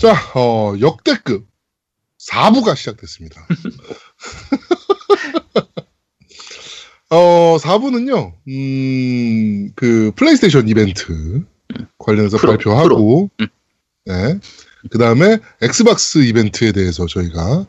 [0.00, 1.46] 자, 어, 역대급
[2.18, 3.46] 4부가 시작됐습니다.
[7.10, 11.44] 어, 4부는요, 음, 그, 플레이스테이션 이벤트
[11.98, 13.28] 관련해서 프로, 발표하고, 프로.
[13.40, 13.46] 음.
[14.06, 14.38] 네.
[14.90, 17.66] 그 다음에 엑스박스 이벤트에 대해서 저희가,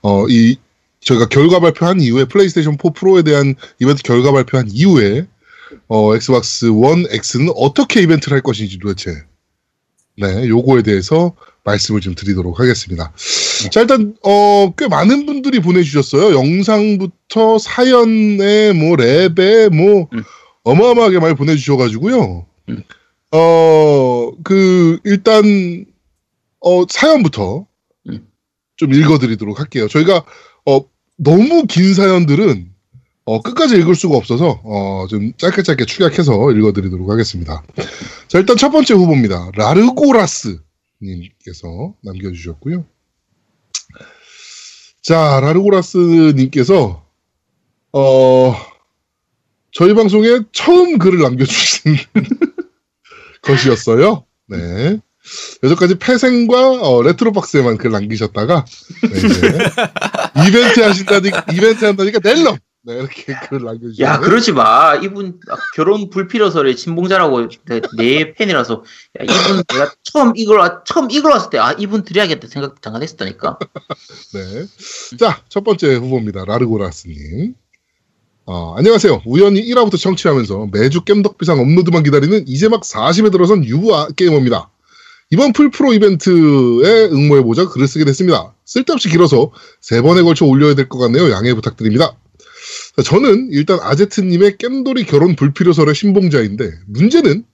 [0.00, 0.56] 어, 이,
[1.00, 5.26] 저희가 결과 발표한 이후에 플레이스테이션 4 프로에 대한 이벤트 결과 발표한 이후에,
[5.88, 9.26] 어, 엑스박스 1 X는 어떻게 이벤트를 할 것인지 도대체,
[10.18, 13.12] 네, 요거에 대해서 말씀을 좀 드리도록 하겠습니다.
[13.70, 16.34] 자, 일단, 어, 꽤 많은 분들이 보내주셨어요.
[16.36, 20.22] 영상부터 사연에, 뭐, 랩에, 뭐, 음.
[20.62, 22.46] 어마어마하게 많이 보내주셔가지고요.
[22.70, 22.82] 음.
[23.32, 25.84] 어, 그, 일단,
[26.60, 27.66] 어, 사연부터
[28.08, 28.26] 음.
[28.76, 29.88] 좀 읽어드리도록 할게요.
[29.88, 30.24] 저희가,
[30.66, 30.80] 어,
[31.18, 32.70] 너무 긴 사연들은,
[33.26, 37.62] 어, 끝까지 읽을 수가 없어서, 어, 좀 짧게 짧게 축약해서 읽어드리도록 하겠습니다.
[38.28, 39.50] 자, 일단 첫 번째 후보입니다.
[39.54, 40.60] 라르고라스.
[41.02, 42.86] 님께서 남겨주셨고요.
[45.02, 47.04] 자, 라르고라스님께서
[47.92, 48.54] 어
[49.70, 51.96] 저희 방송에 처음 글을 남겨주신
[53.42, 54.24] 것이었어요.
[54.48, 54.98] 네.
[55.62, 58.64] 여기까지 폐생과 어, 레트로 박스에만 글 남기셨다가
[59.02, 59.18] 네,
[60.48, 64.06] 이벤트 하신다니까 이벤트 한다니까 낼름 네, 이렇게 글을 남겨주셨어요.
[64.06, 64.94] 야, 그러지 마.
[65.02, 68.84] 이분 아, 결혼 불필요설의 친봉자라고 내, 내 팬이라서
[69.20, 73.02] 야, 이분 내가 처음 이걸 와- 처음 이걸 왔을 때 아, 이분 드려야겠다 생각 잠깐
[73.02, 73.58] 했었다니까.
[74.34, 74.66] 네.
[75.18, 76.44] 자, 첫 번째 후보입니다.
[76.44, 77.54] 라르고라스님.
[78.48, 79.22] 어, 안녕하세요.
[79.26, 84.70] 우연히 1화부터 청취하면서 매주 겜덕비상 업로드만 기다리는 이제 막 40에 들어선 유아 게이머입니다.
[85.32, 88.54] 이번 풀프로 이벤트에 응모해보자 글을 쓰게 됐습니다.
[88.64, 91.32] 쓸데없이 길어서 세 번에 걸쳐 올려야 될 것 같네요.
[91.32, 92.16] 양해 부탁드립니다.
[92.96, 97.44] 자, 저는 일단 아제트님의 겜돌이 결혼 불필요설의 신봉자인데 문제는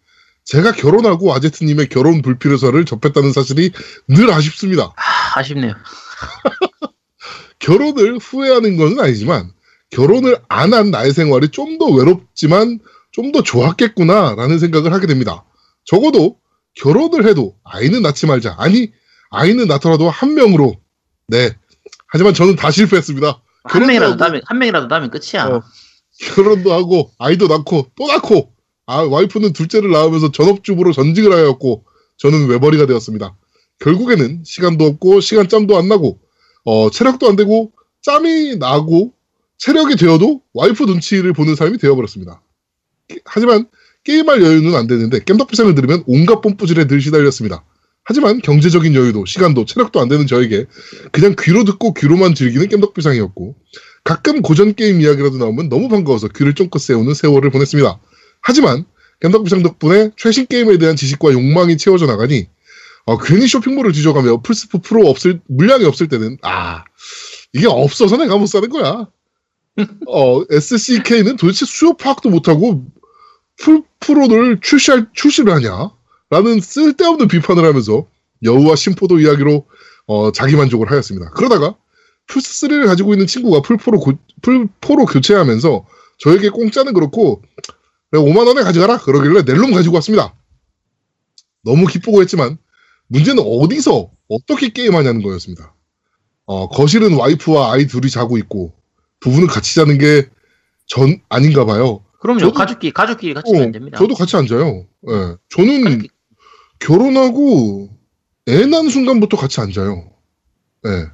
[0.44, 3.72] 제가 결혼하고 아제트님의 결혼 불필요설을 접했다는 사실이
[4.08, 4.92] 늘 아쉽습니다.
[4.96, 5.74] 아, 아쉽네요.
[7.58, 9.52] 결혼을 후회하는 것은 아니지만
[9.90, 12.78] 결혼을 안 한 나의 생활이 좀 더 외롭지만
[13.12, 15.44] 좀 더 좋았겠구나라는 생각을 하게 됩니다.
[15.84, 16.38] 적어도
[16.74, 18.56] 결혼을 해도 아이는 낳지 말자.
[18.58, 18.90] 아니
[19.30, 20.76] 아이는 낳더라도 한 명으로.
[21.28, 21.54] 네.
[22.08, 23.42] 하지만 저는 다 실패했습니다.
[23.64, 25.46] 한 명이라도 나면 한 명이라도 나면 끝이야.
[25.46, 25.62] 어.
[26.34, 28.52] 결혼도 하고 아이도 낳고 또 낳고
[28.86, 31.84] 아 와이프는 둘째를 낳으면서 전업주부로 전직을 하였고
[32.18, 33.36] 저는 외벌이가 되었습니다.
[33.80, 36.20] 결국에는 시간도 없고 시간 짬도 안 나고
[36.64, 37.72] 어, 체력도 안 되고
[38.02, 39.12] 짬이 나고
[39.58, 42.42] 체력이 되어도 와이프 눈치를 보는 삶이 되어버렸습니다.
[43.08, 43.68] 게- 하지만
[44.04, 47.64] 게임할 여유는 안 되는데 겜덕비상을 들으면 온갖 뽐뿌질에 늘 시달렸습니다.
[48.04, 50.66] 하지만 경제적인 여유도 시간도 체력도 안 되는 저에게
[51.12, 53.54] 그냥 귀로 듣고 귀로만 즐기는 겜덕비상이었고
[54.04, 58.00] 가끔 고전 게임 이야기라도 나오면 너무 반가워서 귀를 쫑긋 세우는 세월을 보냈습니다.
[58.40, 58.84] 하지만
[59.20, 62.48] 겜덕비상 덕분에 최신 게임에 대한 지식과 욕망이 채워져 나가니
[63.04, 66.84] 어, 괜히 쇼핑몰을 뒤져가며 플스4 프로 없을 물량이 없을 때는 아
[67.52, 69.08] 이게 없어서 내가 못 사는 거야.
[70.08, 72.84] 어, SCK는 도대체 수요 파악도 못하고
[73.58, 75.90] 플포 프로를 출시할 출시를 하냐?
[76.32, 78.06] 라는 쓸데없는 비판을 하면서
[78.42, 79.66] 여우와 신 포도 이야기로
[80.06, 81.30] 어, 자기 만족을 하였습니다.
[81.32, 81.76] 그러다가
[82.26, 85.84] 플스3를 가지고 있는 친구가 플포로 고- 플포로 교체하면서
[86.20, 87.42] 저에게 공짜는 그렇고
[88.10, 90.34] 그래, 5만 원에 가져가라 그러길래 낼름 가지고 왔습니다.
[91.64, 92.56] 너무 기쁘고 했지만
[93.08, 95.74] 문제는 어디서 어떻게 게임하냐는 거였습니다.
[96.46, 98.72] 어, 거실은 와이프와 아이 둘이 자고 있고
[99.20, 100.28] 부부는 같이 자는 게
[100.86, 102.04] 전 아닌가 봐요.
[102.20, 102.40] 그럼요.
[102.40, 103.98] 저도- 가족끼리 가족끼리 같이 어, 자면 됩니다.
[103.98, 104.84] 저도 같이 앉아요.
[105.08, 105.36] 예.
[105.48, 106.08] 저는 가족끼리-
[106.86, 107.88] 결혼하고
[108.48, 110.10] 애 낳은 순간부터 같이 앉아요.
[110.86, 111.06] 예.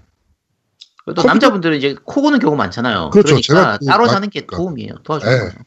[1.07, 3.11] 또 컴퓨터- 남자분들은 이제 코 고는 경우 많잖아요.
[3.11, 3.35] 그렇죠.
[3.35, 4.95] 그러니까 제가 그 따로 맞- 자는 게 도움이에요.
[5.05, 5.39] 도와주는 예.
[5.41, 5.59] 거죠.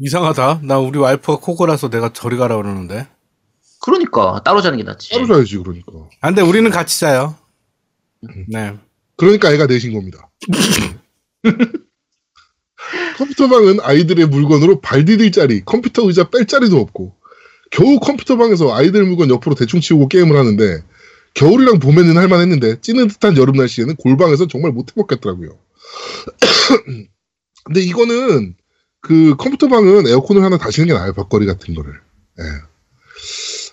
[0.00, 0.60] 이상하다.
[0.64, 3.06] 나 우리 와이프가 코골아서 내가 저리 가라 그러는데.
[3.82, 5.10] 그러니까 따로 자는 게 낫지.
[5.10, 5.92] 따로 자야지 그러니까.
[6.20, 7.36] 아, 근데 우리는 같이 자요.
[8.48, 8.76] 네.
[9.16, 10.28] 그러니까 애가 내신 겁니다.
[13.18, 17.14] 컴퓨터방은 아이들의 물건으로 발 디딜 자리, 컴퓨터 의자 뺄 자리도 없고
[17.70, 20.82] 겨우 컴퓨터방에서 아이들 물건 옆으로 대충 치우고 게임을 하는데
[21.34, 25.50] 겨울이랑 봄에는 할만했는데 찌는 듯한 여름 날씨에는 골방에서 정말 못 해먹겠더라고요.
[27.64, 28.54] 근데 이거는
[29.00, 31.12] 그 컴퓨터방은 에어컨을 하나 다시는 게 나아요.
[31.12, 31.92] 벽걸이 같은 거를.
[32.40, 32.44] 예.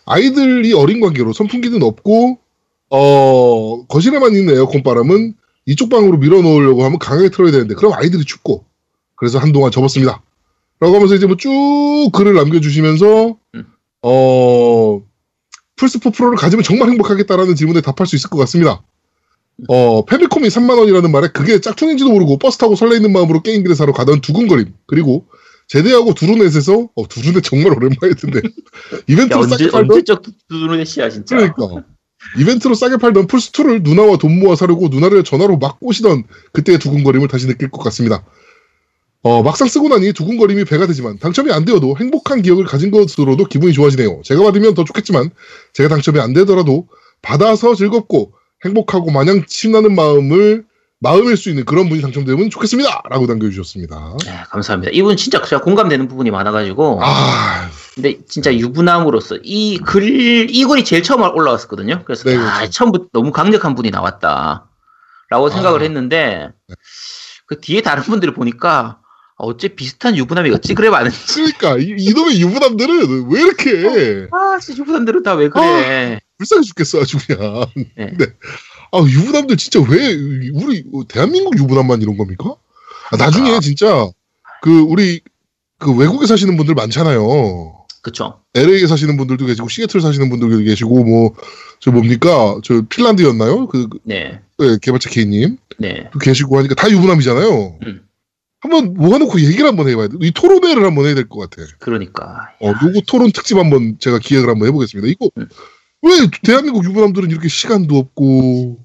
[0.05, 2.39] 아이들이 어린 관계로 선풍기는 없고
[2.89, 5.33] 어 거실에만 있는 에어컨 바람은
[5.65, 8.65] 이쪽 방으로 밀어 넣으려고 하면 강하게 틀어야 되는데 그럼 아이들이 춥고
[9.15, 10.21] 그래서 한동안 접었습니다.
[10.79, 13.65] 라고 하면서 이제 뭐 쭉 글을 남겨주시면서 음.
[14.01, 15.01] 어
[15.77, 18.83] 플스4 프로를 가지면 정말 행복하겠다라는 질문에 답할 수 있을 것 같습니다.
[19.67, 24.21] 어 페미콤이 3만 원이라는 말에 그게 짝퉁인지도 모르고 버스 타고 설레이는 마음으로 게임기를 사러 가던
[24.21, 25.25] 두근거림 그리고
[25.67, 31.35] 제대하고 두루넷에서 어 두루넷 정말 오랜만에 야, 이벤트로 언제 싹 팔던 언제적 두루네 씨야 진짜.
[31.35, 31.83] 그러니까
[32.39, 36.23] 이벤트로 싸게 팔던 플스2를 누나와 돈 모아 사려고 누나를 전화로 막 꼬시던
[36.53, 38.23] 그때의 두근거림을 다시 느낄 것 같습니다.
[39.27, 43.73] 어, 막상 쓰고 나니 두근거림이 배가 되지만 당첨이 안 되어도 행복한 기억을 가진 것으로도 기분이
[43.73, 44.21] 좋아지네요.
[44.23, 45.31] 제가 받으면 더 좋겠지만
[45.73, 46.87] 제가 당첨이 안 되더라도
[47.21, 48.31] 받아서 즐겁고
[48.63, 50.63] 행복하고 마냥 신나는 마음을
[50.99, 53.03] 마음일 수 있는 그런 분이 당첨되면 좋겠습니다.
[53.09, 54.15] 라고 남겨주셨습니다.
[54.25, 54.91] 네, 감사합니다.
[54.93, 57.01] 이분 진짜 제가 공감되는 부분이 많아가지고.
[57.03, 62.03] 아, 근데 진짜 유부남으로서 이 글, 이 글이 제일 처음 올라왔었거든요.
[62.05, 62.71] 그래서, 네, 아, 그렇죠.
[62.71, 64.69] 처음부터 너무 강력한 분이 나왔다.
[65.29, 65.83] 라고 생각을 아.
[65.83, 66.75] 했는데, 네.
[67.45, 69.06] 그 뒤에 다른 분들을 보니까, 아,
[69.37, 71.17] 어째 비슷한 유부남이 어찌 그래 많은지.
[71.57, 76.19] 그러니까 이, 이놈의 유부남들은 왜 이렇게 아, 진짜 유부남들은 다 왜 그래.
[76.37, 77.65] 불쌍해 죽겠어 아주 그냥.
[77.95, 78.07] 네.
[78.17, 78.25] 근데
[78.91, 80.13] 아 유부남들 진짜 왜
[80.53, 82.55] 우리 대한민국 유부남만 이런 겁니까?
[83.11, 83.59] 아, 나중에 그러니까.
[83.61, 84.09] 진짜
[84.61, 85.21] 그 우리
[85.79, 87.75] 그 외국에 사시는 분들 많잖아요.
[88.01, 88.39] 그쵸.
[88.55, 91.35] LA에 사시는 분들도 계시고 시애틀 사시는 분들도 계시고 뭐
[91.79, 93.67] 저 뭡니까 저 핀란드였나요?
[93.67, 94.39] 그, 그 네.
[94.57, 96.09] 네, 개발자 K님 네.
[96.11, 97.77] 또 계시고 하니까 다 유부남이잖아요.
[97.85, 98.01] 음.
[98.59, 100.15] 한번 모아놓고 얘기를 한번 해봐야 돼.
[100.21, 101.67] 이 토론회를 한번 해야 될 것 같아.
[101.79, 102.49] 그러니까.
[102.61, 105.07] 어, 요거 토론 특집 한번 제가 기획을 한번 해보겠습니다.
[105.09, 105.47] 이거 음.
[106.03, 108.79] 왜 대한민국 유부남들은 이렇게 시간도 없고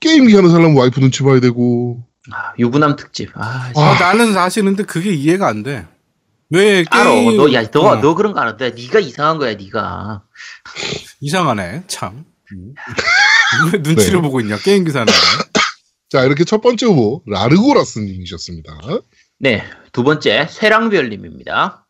[0.00, 2.02] 게임기 하는 사람은 와이프 눈치 봐야 되고
[2.32, 3.30] 아, 유부남 특집.
[3.34, 3.80] 아, 아.
[3.80, 5.86] 아, 나는 아시는데 그게 이해가 안 돼.
[6.50, 7.10] 왜 알아.
[7.10, 8.56] 게임 너, 야, 너, 어, 너 그런 거 알아.
[8.58, 10.22] 네가 이상한 거야, 네가.
[11.20, 12.24] 이상하네 참.
[12.52, 12.74] 음.
[13.72, 14.22] 왜 눈치를 네.
[14.22, 15.06] 보고 있냐 게임 기사는.
[16.10, 18.78] 자 이렇게 첫 번째 후보 라르고라스님이셨습니다.
[19.38, 19.62] 네,
[19.92, 21.86] 두 번째 쇠랑별님입니다.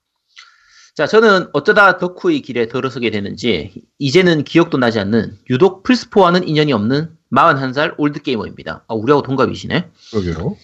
[0.94, 7.16] 자, 저는 어쩌다 덕후의 길에 들어서게 되는지 이제는 기억도 나지 않는 유독 플스4와는 인연이 없는
[7.34, 8.84] 41살 old gamer입니다.
[8.86, 9.88] 아, 우리하고 동갑이시네.
[10.10, 10.56] 그러게요.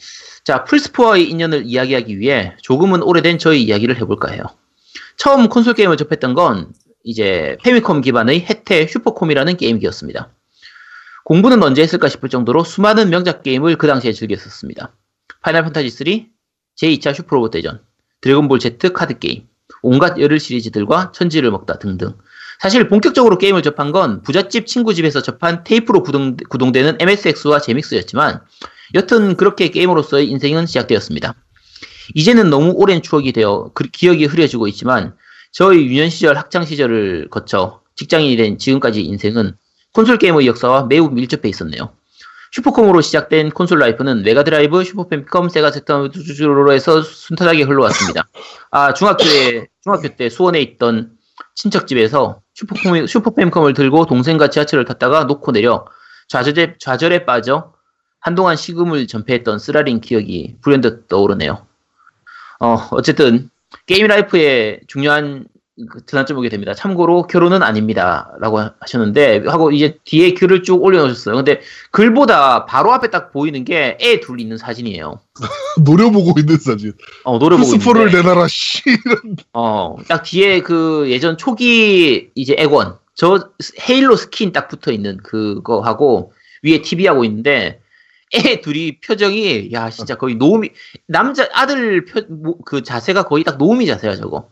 [0.44, 4.42] 자, 플스4와의 인연을 이야기하기 위해 조금은 오래된 저의 이야기를 해볼까 해요.
[5.16, 10.35] 처음 콘솔 게임을 접했던 건 이제 페미컴 기반의 해태 슈퍼콤이라는 게임기였습니다.
[11.26, 14.92] 공부는 언제 했을까 싶을 정도로 수많은 명작 게임을 그 당시에 즐겼었습니다.
[15.42, 16.06] 파이널 판타지 3,
[16.80, 17.80] 제2차 슈퍼로봇 대전,
[18.20, 19.48] 드래곤볼 Z 카드 게임,
[19.82, 22.14] 온갖 열혈 시리즈들과 천지를 먹다 등등.
[22.60, 28.42] 사실 본격적으로 게임을 접한 건 부잣집 친구 집에서 접한 테이프로 구동, 구동되는 MSX와 제믹스였지만
[28.94, 31.34] 여튼 그렇게 게임으로서의 인생은 시작되었습니다.
[32.14, 35.16] 이제는 너무 오랜 추억이 되어 그- 기억이 흐려지고 있지만
[35.50, 39.56] 저의 유년 시절 학창 시절을 거쳐 직장인이 된 지금까지 인생은
[39.96, 41.88] 콘솔 게임의 역사와 매우 밀접해 있었네요.
[42.52, 48.28] 슈퍼콤으로 시작된 콘솔 life는 메가드라이브, 슈퍼패미컴, 세가 새턴으로 해서 순탄하게 흘러왔습니다.
[48.70, 51.16] 아 중학교에 중학교 때 수원에 있던
[51.54, 55.86] 친척 집에서 슈퍼콤, 슈퍼패미컴을 들고 동생과 지하철을 탔다가 놓고 내려
[56.28, 57.72] 좌절에, 좌절에 빠져
[58.20, 61.66] 한동안 식음을 전폐했던 쓰라린 기억이 불현듯 떠오르네요.
[62.60, 63.48] 어, 어쨌든,
[63.86, 65.55] 게임 life의 중요한 그
[66.06, 66.72] 드난점 오게 됩니다.
[66.72, 68.30] 참고로 결혼은 아닙니다.
[68.40, 71.34] 라고 하셨는데, 하고 이제 뒤에 글을 쭉 올려놓으셨어요.
[71.36, 75.20] 근데 글보다 바로 앞에 딱 보이는 게 애 둘 있는 사진이에요.
[75.84, 76.94] 노려보고 있는 사진.
[77.24, 78.22] 어, 노래 보고 플스4를 있는데.
[78.22, 78.82] 내놔라 씨.
[79.52, 83.50] 어, 딱 뒤에 그 예전 초기 이제 액원, 저
[83.88, 86.32] 헤일로 스킨 딱 붙어 있는 그거 하고
[86.62, 87.80] 위에 TV 하고 있는데
[88.34, 90.70] 애 둘이 표정이 야 진짜 거의 노미
[91.06, 94.48] 남자 아들 표, 뭐, 그 자세가 거의 딱 노미 자세야 저거.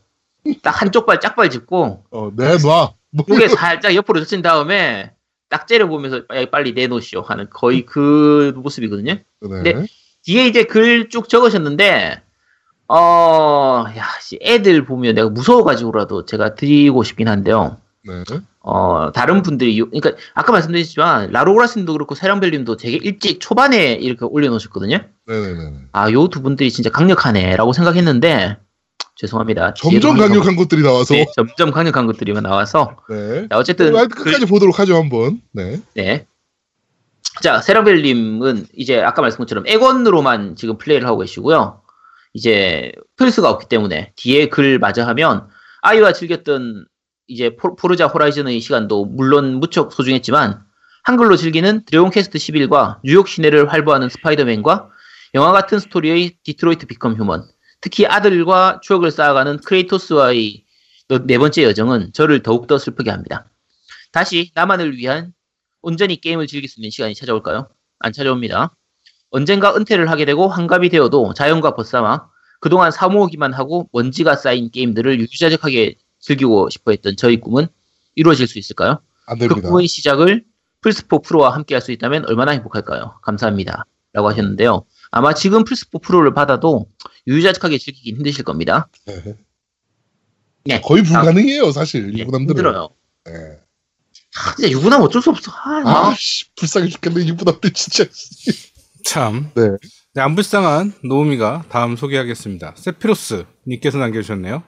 [0.63, 2.93] 딱 한쪽 발 짝발 짚고 어, 내놔.
[3.11, 5.13] 뭐 고개 살짝 옆으로 젖힌 다음에
[5.49, 9.15] 딱 째려보면서 빨리, 빨리 내놓으시오 하는 거의 그 모습이거든요.
[9.41, 9.63] 네.
[9.63, 9.87] 네.
[10.25, 12.23] 뒤에 이제 글 쭉 적으셨는데,
[12.89, 17.79] 어, 야, 씨, 애들 보면 내가 무서워가지고라도 제가 드리고 싶긴 한데요.
[18.07, 18.23] 네.
[18.61, 24.99] 어, 다른 분들이, 요- 그러니까, 아까 말씀드렸지만, 라로그라스님도 그렇고, 세랑벨님도 되게 일찍 초반에 이렇게 올려놓으셨거든요.
[25.27, 25.73] 네네네.
[25.93, 28.57] 아, 요 두 분들이 진짜 강력하네, 라고 생각했는데,
[29.17, 29.75] 죄송합니다.
[29.75, 31.15] 점점 강력한 것들이 나와서.
[31.15, 33.47] 네, 점점 강력한 것들이 나와서, 네.
[33.49, 35.41] 자, 어쨌든, 하여튼 끝까지 보도록 하죠 한번.
[35.53, 35.81] 네.
[35.95, 36.27] 네.
[37.43, 41.81] 자, 세라벨님은 이제 아까 말씀한 것처럼 엑원으로만 지금 플레이를 하고 계시고요.
[42.33, 45.49] 이제 플스가 없기 때문에 뒤에 글 마저 하면
[45.83, 46.87] 아이와 즐겼던
[47.29, 50.63] 이제 포- 포르자 호라이즌의 시간도 물론 무척 소중했지만
[51.05, 54.89] 한글로 즐기는 드래곤 퀘스트 11과 뉴욕 시내를 활보하는 스파이더맨과
[55.35, 57.45] 영화 같은 스토리의 디트로이트 비컴 휴먼
[57.85, 60.65] 특히 아들과 추억을 쌓아가는 크레이토스와의
[61.27, 63.45] 네 번째 여정은 저를 더욱더 슬프게 합니다.
[64.11, 65.35] 다시 나만을 위한
[65.83, 67.69] 온전히 게임을 즐길 수 있는 시간이 찾아올까요?
[67.99, 68.75] 안 찾아옵니다.
[69.29, 72.27] 언젠가 은퇴를 하게 되고 한갑이 되어도 자연과 벗삼아
[72.59, 77.67] 그동안 사모으기만 하고 먼지가 쌓인 게임들을 유유자적하게 즐기고 싶어 했던 저희 꿈은
[78.15, 79.01] 이루어질 수 있을까요?
[79.27, 79.61] 안 그.
[79.61, 80.43] 꿈의 시작을
[80.81, 83.19] 플스4 프로와 함께 할 수 있다면 얼마나 행복할까요?
[83.21, 83.85] 감사합니다.
[84.15, 84.87] 라고 하셨는데요.
[85.17, 86.87] 아마 지금 플스4 프로를 받아도
[87.29, 88.89] 유유자적하게 즐기긴 힘드실 겁니다.
[89.07, 89.23] 네.
[90.65, 90.81] 네.
[90.81, 92.49] 거의 불가능해요 사실 네, 유부남들은.
[92.59, 92.89] 힘들어요.
[93.27, 93.33] 네.
[94.37, 95.53] 아, 진짜 유부남 어쩔 수 없어.
[95.65, 98.05] 아, 나- 아씨 불쌍해 죽겠네 유부남들 진짜.
[99.05, 99.51] 참.
[99.55, 99.63] 네.
[100.15, 102.75] 네, 안 불쌍한 노우미가 다음 소개하겠습니다.
[102.77, 104.65] 세피로스 님께서 남겨주셨네요.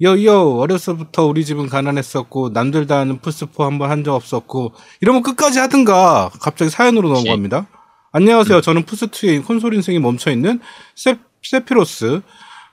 [0.00, 5.58] 여여 어려서부터 우리 집은 가난했었고 남들 다 하는 플스4 한번 한 적 없었고 이러면 끝까지
[5.58, 7.08] 하든가 갑자기 사연으로.
[7.12, 7.66] 넘어갑니다.
[8.12, 8.60] 안녕하세요.
[8.60, 10.60] 저는 플스2의 콘솔 인생이 멈춰있는
[10.94, 12.20] 세, 세피로스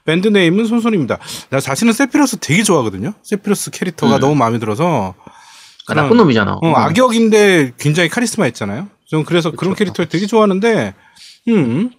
[0.04, 1.18] 밴드 네임은 손손입니다.
[1.48, 3.14] 나 사실은 세피로스 되게 좋아하거든요.
[3.22, 4.20] 세피로스 캐릭터가 음.
[4.20, 5.14] 너무 마음에 들어서
[5.88, 6.58] 아, 나쁜 놈이잖아.
[6.62, 8.88] 어, 악역인데 굉장히 카리스마 있잖아요.
[9.08, 9.74] 저는 그래서 그런.
[9.74, 10.94] 캐릭터를 되게 좋아하는데,
[11.48, 11.90] 음.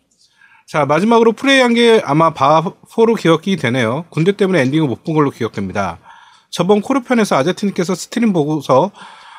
[0.68, 4.06] 자, 마지막으로 플레이한 게 아마 바4로 기억이 되네요.
[4.10, 5.98] 군대 때문에 엔딩을 못 본 걸로 기억됩니다.
[6.52, 8.92] 저번 코르편에서 아제트님께서 스트림 보고서,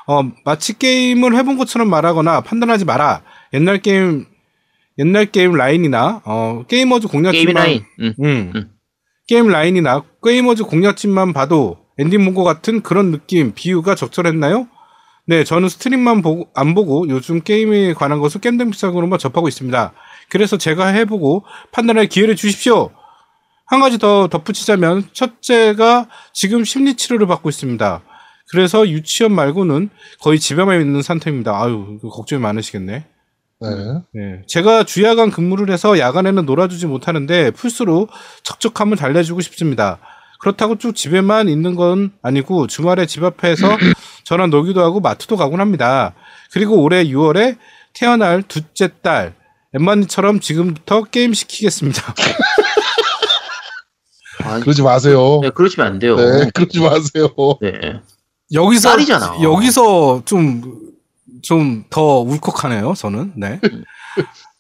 [0.07, 3.23] 어, 마치 게임을 해본 것처럼 말하거나 판단하지 마라.
[3.55, 4.27] 옛날 게임,
[4.99, 7.55] 옛날 게임 라인이나, 어, 게이머즈 공략집만.
[7.55, 7.85] 게임 라인.
[8.01, 8.15] 응.
[8.21, 8.53] 음.
[8.55, 8.71] 음.
[9.27, 14.69] 게임 라인이나 게이머즈 공략집만 봐도 엔딩 본것 같은 그런 느낌, 비유가 적절했나요?
[15.27, 19.93] 네, 저는 스트림만 보고, 안 보고 요즘 게임에 관한 것을 겜덕비상으로만 접하고 있습니다.
[20.29, 22.91] 그래서 제가 해보고 판단할 기회를 주십시오.
[23.67, 28.03] 한 가지 더 덧붙이자면, 첫째가 지금 심리 치료를 받고 있습니다.
[28.51, 29.91] 그래서 유치원 말고는
[30.21, 31.63] 거의 집에만 있는 상태입니다.
[31.63, 33.07] 아유, 걱정이 많으시겠네.
[33.63, 34.03] 네.
[34.15, 34.43] 네.
[34.47, 38.09] 제가 주야간 근무를 해서 야간에는 놀아주지 못하는데 풀스로
[38.43, 39.99] 척척함을 달래주고 싶습니다.
[40.41, 43.77] 그렇다고 쭉 집에만 있는 건 아니고 주말에 집 앞에서
[44.25, 46.15] 저랑 놀기도 하고 마트도 가곤 합니다.
[46.53, 47.57] 그리고 올해 6월에
[47.95, 49.35] 태어날 둘째 딸
[49.75, 52.15] 엠마니처럼 지금부터 게임 시키겠습니다.
[54.45, 55.41] 아, 그러지 마세요.
[55.43, 56.17] 네, 그러시면 안 돼요.
[56.17, 57.29] 네, 그러지 마세요.
[57.61, 58.01] 네.
[58.53, 59.39] 여기서 딸이잖아.
[59.43, 60.92] 여기서 좀
[61.43, 62.95] 좀 더 울컥하네요.
[62.97, 63.61] 저는 네.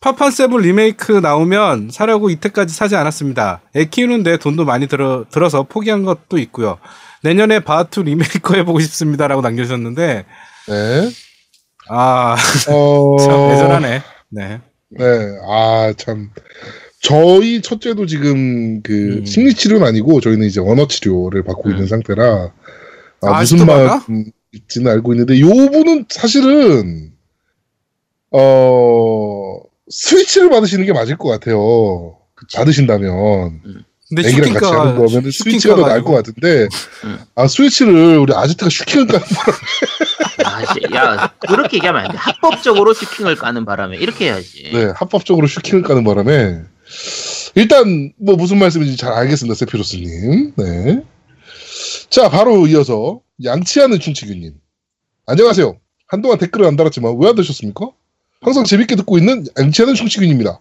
[0.01, 3.63] 파판 세븐 리메이크 나오면 사려고 이때까지 사지 않았습니다.
[3.77, 6.79] 애 키우는데 돈도 많이 들어 들어서 포기한 것도 있고요.
[7.23, 10.25] 내년에 바투 리메이크 해보고 싶습니다라고 남겨주셨는데
[10.69, 11.11] 네.
[11.89, 12.37] 아
[12.69, 13.17] 어.
[13.21, 14.03] 참 애절하네.
[14.31, 14.61] 네.
[14.99, 15.05] 네.
[15.49, 16.31] 아, 참.
[17.01, 19.25] 저희 첫째도 지금 그 음.
[19.25, 21.73] 심리 치료는 아니고 저희는 이제 언어 치료를 받고 음.
[21.73, 22.53] 있는 상태라
[23.23, 27.13] 아, 아, 무슨 아직 말인지는 알고 있는데 요 분은 사실은
[28.31, 29.59] 어
[29.91, 32.19] 스위치를 받으시는 게 맞을 것 같아요.
[32.35, 32.57] 그치.
[32.57, 33.61] 받으신다면
[34.09, 36.69] 근데 애기랑 같이 하는 거면 스위치가 더 나을 것 같은데
[37.05, 37.19] 음.
[37.35, 39.27] 아 스위치를 우리 아지트가 슈킹을 까는
[40.45, 42.19] 아, 씨, 야, 그렇게 얘기하면 안 돼.
[42.19, 44.71] 합법적으로 슈킹을 까는 바람에 이렇게 해야지.
[44.73, 46.63] 네, 합법적으로 슈킹을 까는 바람에
[47.55, 50.53] 일단 뭐 무슨 말씀인지 잘 알겠습니다, 세피로스님.
[50.57, 51.03] 네.
[52.11, 54.55] 자, 바로 이어서 양치하는 춘치규님.
[55.27, 55.77] 안녕하세요.
[56.07, 57.91] 한동안 댓글을 안 달았지만 왜 안 다셨습니까?
[58.41, 60.61] 항상 재밌게 듣고 있는 양치하는 춘치규입니다.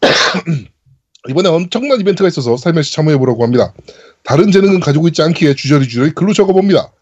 [1.28, 3.74] 이번에 엄청난 이벤트가 있어서 살며시 참여해보려고 합니다.
[4.22, 6.92] 다른 재능은 가지고 있지 않기에 주저리주저리 글로 적어봅니다.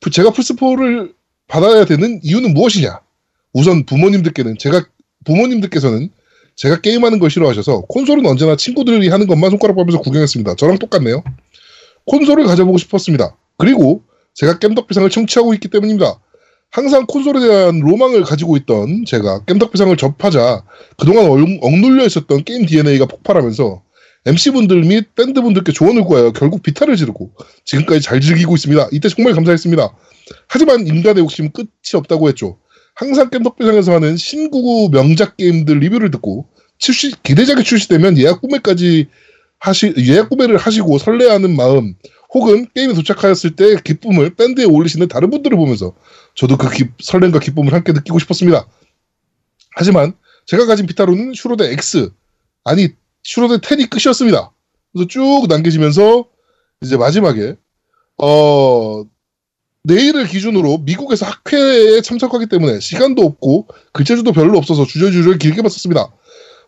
[0.00, 1.14] 프- 제가 플스4를
[1.46, 3.00] 받아야 되는 이유는 무엇이냐?
[3.52, 4.86] 우선 부모님들께는 제가
[5.24, 6.08] 부모님들께서는
[6.56, 10.54] 제가 게임하는 걸 싫어하셔서 콘솔은 언제나 친구들이 하는 것만 손가락 빨으면서 구경했습니다.
[10.56, 11.22] 저랑 똑같네요.
[12.06, 13.36] 콘솔을 가져보고 싶었습니다.
[13.58, 14.02] 그리고
[14.34, 16.20] 제가 겜덕비상을 청취하고 있기 때문입니다.
[16.70, 20.62] 항상 콘솔에 대한 로망을 가지고 있던 제가 겜덕비상을 접하자
[20.98, 23.82] 그동안 얼- 억눌려 있었던 게임 DNA가 폭발하면서
[24.26, 27.32] MC분들 및 밴드분들께 조언을 구하여 결국 비타를 지르고
[27.64, 28.88] 지금까지 잘 즐기고 있습니다.
[28.92, 29.96] 이때 정말 감사했습니다.
[30.46, 32.58] 하지만 인간의 욕심은 끝이 없다고 했죠.
[32.94, 36.46] 항상 겜덕비상에서 하는 신구구 명작 게임들 리뷰를 듣고
[36.78, 39.08] 출시 기대작이 출시되면 예약 구매까지
[39.58, 41.94] 하시 예약 구매를 하시고 설레하는 마음
[42.32, 45.92] 혹은 게임에 도착하였을 때 기쁨을 밴드에 올리시는 다른 분들을 보면서
[46.34, 48.66] 저도 그 기- 설렘과 기쁨을 함께 느끼고 싶었습니다.
[49.76, 50.12] 하지만
[50.46, 52.10] 제가 가진 비타로는 슈로데 X
[52.64, 52.88] 아니
[53.24, 54.50] 슈로데 10이 끝이었습니다.
[54.92, 56.24] 그래서 쭉 남겨지면서
[56.82, 57.56] 이제 마지막에
[58.18, 59.04] 어
[59.82, 66.12] 내일을 기준으로 미국에서 학회에 참석하기 때문에 시간도 없고 글재주도 별로 없어서 주저주저 길게 봤었습니다.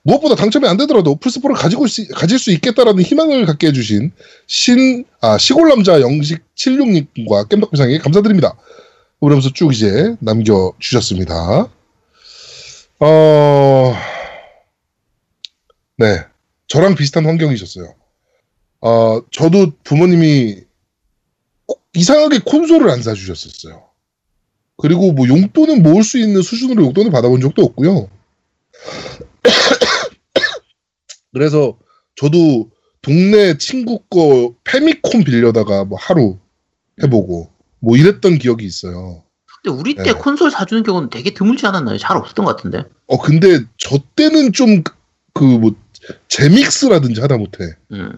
[0.04, 4.11] 무엇보다 당첨이 안 되더라도 플스4를 가지고 시- 가질 수 있겠다라는 희망을 갖게 해주신
[4.47, 8.56] 신, 아, 시골 남자 영식 76님과 깸덕비상에 감사드립니다.
[9.21, 11.68] 그러면서 쭉 이제 남겨주셨습니다.
[13.00, 13.94] 어,
[15.99, 16.25] 네.
[16.66, 17.94] 저랑 비슷한 환경이셨어요.
[18.80, 20.62] 어, 저도 부모님이
[21.66, 23.85] 꼭 이상하게 콘솔을 안 사주셨었어요.
[24.76, 28.09] 그리고 뭐 용돈은 모을 수 있는 수준으로 용돈을 받아본 적도 없고요.
[31.33, 31.79] 그래서
[32.17, 32.71] 저도
[33.01, 36.39] 동네 친구 거 페미콘 빌려다가 뭐 하루
[37.03, 39.25] 해보고 뭐 이랬던 기억이 있어요.
[39.63, 40.13] 근데 우리 때 네.
[40.13, 41.99] 콘솔 사주는 경우는 되게 드물지 않았나요?
[41.99, 42.85] 잘 없었던 것 같은데.
[43.07, 44.83] 어 근데 저 때는 좀
[45.35, 45.75] 그 뭐
[46.29, 48.13] 제믹스라든지 하다 못해 음.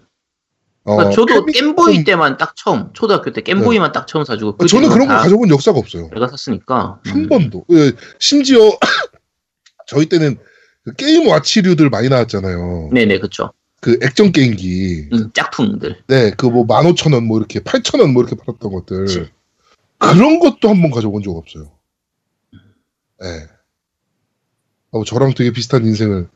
[0.83, 4.67] 어, 그러니까 저도 페미컴- 겜보이 때만 딱 처음 초등학교 때 겜보이만 딱 처음 사주고 그
[4.67, 6.09] 저는 그런 거다 가져본 역사가 없어요.
[6.13, 7.29] 내가 샀으니까 한 음.
[7.29, 7.65] 번도.
[7.71, 8.59] 예, 심지어
[9.87, 10.37] 저희 때는
[10.85, 12.91] 그 게임 와치류들 많이 나왔잖아요.
[12.93, 13.51] 네네 그쵸
[13.81, 15.09] 그 액정 게임기.
[15.13, 19.05] 음, 짝퉁들 네, 그 뭐 15,000원 뭐 이렇게 8,000원 뭐 이렇게 팔았던 것들.
[19.05, 19.29] 그치.
[19.97, 21.71] 그런 것도 한번 가져본 적 없어요.
[23.21, 23.47] 네.
[24.91, 26.27] 어, 저랑 되게 비슷한 인생을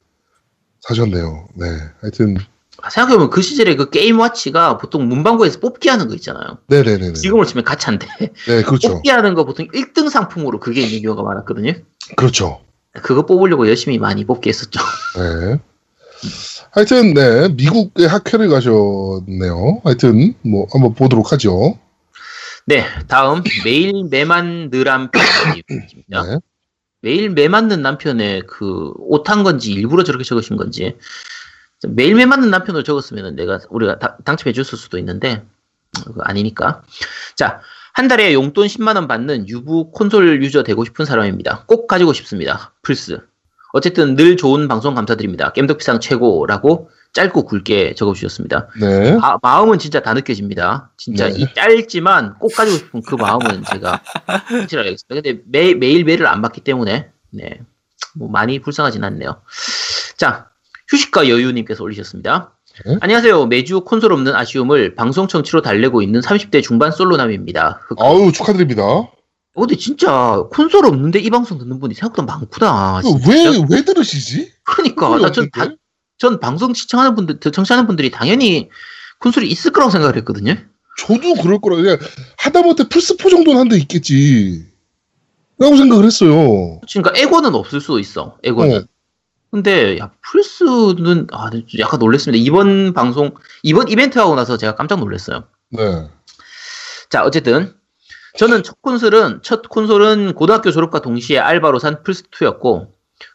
[0.81, 1.47] 사셨네요.
[1.55, 1.65] 네.
[2.01, 2.37] 하여튼,
[2.91, 7.13] 생각해보면 그 시절에 그 게임 와치가 보통 문방구에서 뽑기 하는 거 있잖아요 네네네.
[7.13, 8.07] 지금으로 치면 가차인데
[8.47, 8.93] 네, 그렇죠.
[8.95, 11.73] 뽑기 하는 거 보통 1등 상품으로 그게 있는 경우가 많았거든요
[12.15, 12.61] 그렇죠.
[12.93, 14.79] 그거 뽑으려고 열심히 많이 뽑기 했었죠
[15.17, 15.59] 네.
[16.71, 17.47] 하여튼, 네.
[17.49, 19.81] 미국의 학회를 가셨네요.
[19.85, 21.79] 하여튼, 뭐, 한번 보도록 하죠.
[22.65, 26.37] 네 다음 매일 매 맞는 남편입니다 네.
[27.01, 30.95] 매일 매 맞는 남편의 그 옷한 건지 일부러 저렇게 적으신 건지
[31.87, 35.43] 매일 매 맞는 남편을 적었으면 내가 우리가 다- 당첨해 줬을 수도 있는데
[36.05, 36.83] 그거 아니니까
[37.35, 37.61] 자
[37.99, 41.65] 한 달에 용돈 10만 원 받는 유부 콘솔 유저 되고 싶은 사람입니다.
[41.67, 42.73] 꼭 가지고 싶습니다.
[42.81, 43.19] 플스.
[43.73, 45.51] 어쨌든 늘 좋은 방송 감사드립니다.
[45.51, 48.69] 겜덕비상 최고라고 짧고 굵게 적어주셨습니다.
[48.79, 49.17] 네.
[49.21, 50.93] 아, 마음은 진짜 다 느껴집니다.
[50.95, 51.39] 진짜 네.
[51.39, 55.15] 이 짧지만 꼭 가지고 싶은 그 마음은 제가 확실하게 하겠습니다.
[55.15, 57.59] 근데 매, 매일 매일을 안 받기 때문에 네.
[58.15, 59.41] 뭐 많이 불쌍하진 않네요.
[60.15, 60.47] 자,
[60.87, 62.53] 휴식과 여유님께서 올리셨습니다.
[62.85, 62.97] 네.
[63.01, 63.47] 안녕하세요.
[63.47, 67.81] 매주 콘솔 없는 아쉬움을 방송 청취로 달래고 있는 30대 중반 솔로남입니다.
[67.87, 68.01] 흑.
[68.01, 68.83] 아유, 축하드립니다.
[68.83, 69.11] 어,
[69.55, 73.01] 근데 진짜 콘솔 없는데 이 방송 듣는 분이 생각보다 많구나.
[73.03, 73.29] 그 진짜.
[73.29, 74.51] 왜, 왜 들으시지?
[74.63, 75.69] 그러니까 콘솔이 나
[76.17, 78.69] 전, 방송 시청하는 분들, 청취하는 분들이 당연히
[79.21, 80.55] 콘솔이 있을 거라고 생각을 했거든요.
[80.99, 81.77] 저도 그럴 거라.
[81.77, 81.97] 그냥
[82.37, 84.65] 하다못해 플스4 정도는 한 대 있겠지.
[85.57, 86.79] 라고 생각을 했어요.
[86.91, 88.37] 그러니까 에고는 없을 수도 있어.
[88.43, 88.77] 에고는.
[88.77, 88.83] 어.
[89.51, 92.41] 근데 야 플스는 아 약간 놀랐습니다.
[92.43, 93.31] 이번 방송
[93.63, 95.43] 이번 이벤트 하고 나서 제가 깜짝 놀랐어요.
[95.71, 96.07] 네.
[97.09, 97.73] 자 어쨌든
[98.37, 102.89] 저는 첫 콘솔은 첫 콘솔은 고등학교 졸업과 동시에 알바로 산 플스 2였고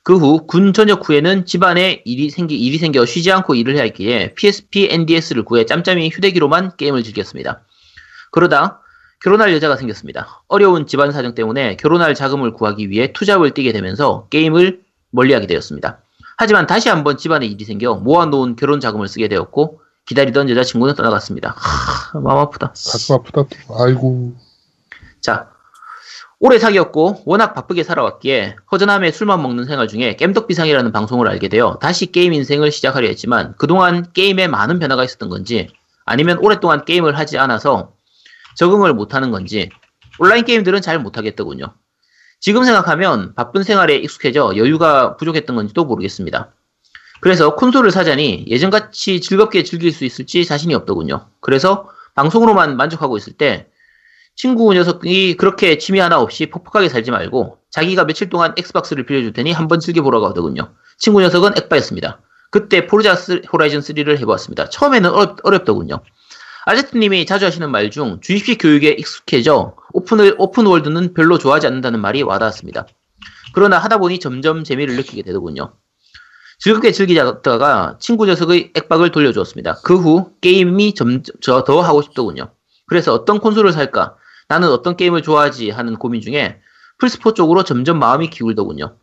[0.04, 4.34] 그 후 군 전역 후에는 집안에 일이 생기 일이 생겨 쉬지 않고 일을 해야 했기에
[4.34, 7.64] PSP, NDS를 구해 짬짬이 휴대기로만 게임을 즐겼습니다.
[8.30, 8.80] 그러다
[9.22, 10.42] 결혼할 여자가 생겼습니다.
[10.48, 16.00] 어려운 집안 사정 때문에 결혼할 자금을 구하기 위해 투잡을 뛰게 되면서 게임을 멀리하게 되었습니다.
[16.36, 21.54] 하지만 다시 한번 집안에 일이 생겨 모아놓은 결혼 자금을 쓰게 되었고 기다리던 여자친구는 떠나갔습니다.
[21.56, 22.68] 하, 마음 아프다.
[22.68, 23.42] 가슴 아프다.
[23.42, 23.82] 또.
[23.82, 24.34] 아이고.
[25.20, 25.50] 자,
[26.40, 32.12] 오래 사귀었고 워낙 바쁘게 살아왔기에 허전함에 술만 먹는 생활 중에 겜덕비상이라는 방송을 알게 되어 다시
[32.12, 35.70] 게임 인생을 시작하려 했지만 그동안 게임에 많은 변화가 있었던 건지
[36.04, 37.94] 아니면 오랫동안 게임을 하지 않아서
[38.56, 39.70] 적응을 못하는 건지
[40.18, 41.74] 온라인 게임들은 잘 못하겠더군요.
[42.40, 46.52] 지금 생각하면 바쁜 생활에 익숙해져 여유가 부족했던 건지도 모르겠습니다.
[47.20, 51.26] 그래서 콘솔을 사자니 예전같이 즐겁게 즐길 수 있을지 자신이 없더군요.
[51.40, 53.68] 그래서 방송으로만 만족하고 있을 때
[54.36, 59.52] 친구 녀석이 그렇게 취미 하나 없이 퍽퍽하게 살지 말고 자기가 며칠 동안 엑스박스를 빌려줄 테니
[59.52, 60.74] 한번 즐겨보라고 하더군요.
[60.98, 62.20] 친구 녀석은 엑바였습니다.
[62.50, 64.68] 그때 포르자 스- 호라이즌 3를 해보았습니다.
[64.68, 66.00] 처음에는 어렵, 어렵더군요.
[66.66, 72.86] 아제트님이 자주 하시는 말 중 주입식 교육에 익숙해져 오픈을, 오픈월드는 별로 좋아하지 않는다는 말이 와닿았습니다.
[73.52, 75.74] 그러나 하다 보니 점점 재미를 느끼게 되더군요.
[76.58, 79.80] 즐겁게 즐기다가 친구 녀석의 엑박을 돌려주었습니다.
[79.84, 82.50] 그 후 게임이 점점 더 하고 싶더군요.
[82.86, 84.16] 그래서 어떤 콘솔을 살까?
[84.48, 85.70] 나는 어떤 게임을 좋아하지?
[85.70, 86.60] 하는 고민 중에
[87.00, 88.96] 플스4 쪽으로 점점 마음이 기울더군요.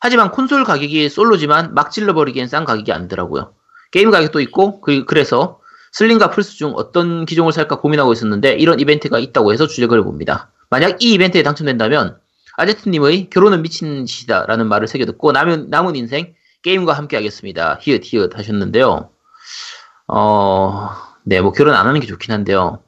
[0.00, 3.54] 하지만 콘솔 가격이 솔로지만 막 질러버리기엔 싼 가격이 아니더라고요.
[3.90, 5.57] 게임 가격도 있고 그, 그래서
[5.92, 10.50] 슬림과 플스 중 어떤 기종을 살까 고민하고 있었는데 이런 이벤트가 있다고 해서 주력을 해봅니다.
[10.70, 12.18] 만약 이 이벤트에 당첨된다면
[12.56, 17.78] 아제트님의 결혼은 미친 짓이다 라는 말을 새겨듣고 남은, 남은 인생 게임과 함께 하겠습니다.
[17.80, 19.10] 히읗 히읗 하셨는데요.
[20.08, 20.90] 어,
[21.24, 22.82] 네, 뭐 결혼 안 하는 게 좋긴 한데요.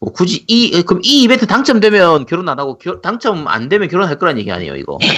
[0.00, 4.18] 뭐 굳이 이 그럼 이 이벤트 당첨되면 결혼 안 하고 결- 당첨 안 되면 결혼할
[4.18, 4.98] 거란 얘기 아니에요, 이거.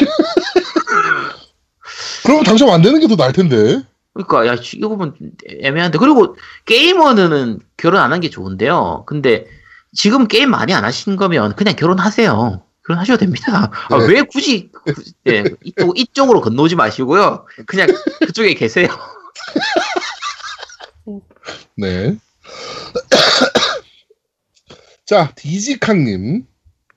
[2.24, 3.82] 그럼 당첨 안 되는 게 더 나을 텐데.
[4.14, 5.14] 그러니까 야 이거 보면
[5.48, 9.05] 애매한데 그리고 게이머는 결혼 안 한 게 좋은데요.
[9.07, 9.46] 근데
[9.92, 12.62] 지금 게임 많이 안 하신 거면 그냥 결혼하세요.
[12.87, 13.70] 결혼하셔도 됩니다.
[13.88, 14.07] 아, 네.
[14.07, 17.46] 왜 굳이 굳이, 네, 이쪽 이쪽으로 건너지 마시고요.
[17.66, 17.88] 그냥
[18.20, 18.88] 그쪽에 계세요.
[21.77, 22.14] 네.
[25.07, 26.46] 자, 디지캉님,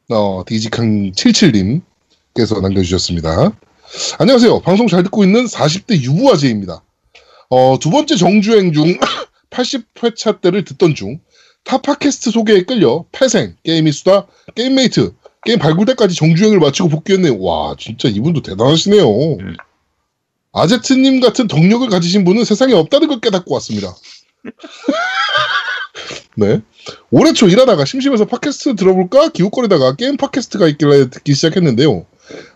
[0.10, 3.52] 어, 디지캉 77님께서 남겨주셨습니다.
[4.20, 4.62] 안녕하세요.
[4.62, 6.84] 방송 잘 듣고 있는 40대 유부아재입니다.
[7.50, 8.98] 어, 두 번째 정주행 중
[9.50, 11.20] 80회차 때를 듣던 중,
[11.64, 15.14] 타 팟캐스트 소개에 끌려 패생, 게임이 수다, 게임메이트,
[15.46, 17.40] 게임 발굴 때까지 정주행을 마치고 복귀했네요.
[17.42, 19.08] 와, 진짜 이분도 대단하시네요.
[19.40, 19.56] 음.
[20.54, 23.96] 아제트님 같은 덕력을 가지신 분은 세상에 없다는 걸 깨닫고 왔습니다.
[26.36, 26.62] 네.
[27.12, 32.06] 올해 초 일하다가 심심해서 팟캐스트 들어볼까 기웃거리다가 게임 팟캐스트가 있길래 듣기 시작했는데요.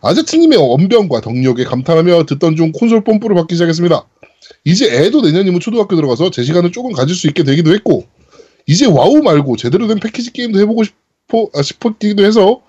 [0.01, 4.05] 아제트님의 언변과 덕력에 감탄하며 듣던 중 콘솔 뽐뿌를 받기 시작했습니다.
[4.65, 8.05] 이제 애도 내년이면 초등학교 들어가서 제 시간을 조금 가질 수 있게 되기도 했고
[8.67, 12.61] 이제 와우 말고 제대로 된 패키지 게임도 해보고 싶어 아, 싶었기도 해서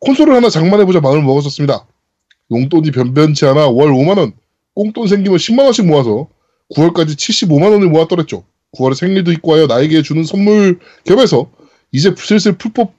[0.00, 1.86] 콘솔을 하나 장만해보자 마음을 먹었었습니다.
[2.50, 4.32] 용돈이 변변치 않아 월 5만원,
[4.74, 6.28] 꽁돈 생기면 10만원씩 모아서
[6.74, 8.44] 9월까지 75만원을 모았더랬죠.
[8.76, 11.50] 9월에 생일도 있고 하여 나에게 주는 선물 겸해서
[11.92, 12.92] 이제 슬슬 풀법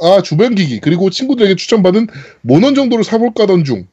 [0.00, 2.08] 아 주변 기기 그리고 친구들에게 추천받은
[2.42, 3.86] 모넌 정도를 사볼까 하던 중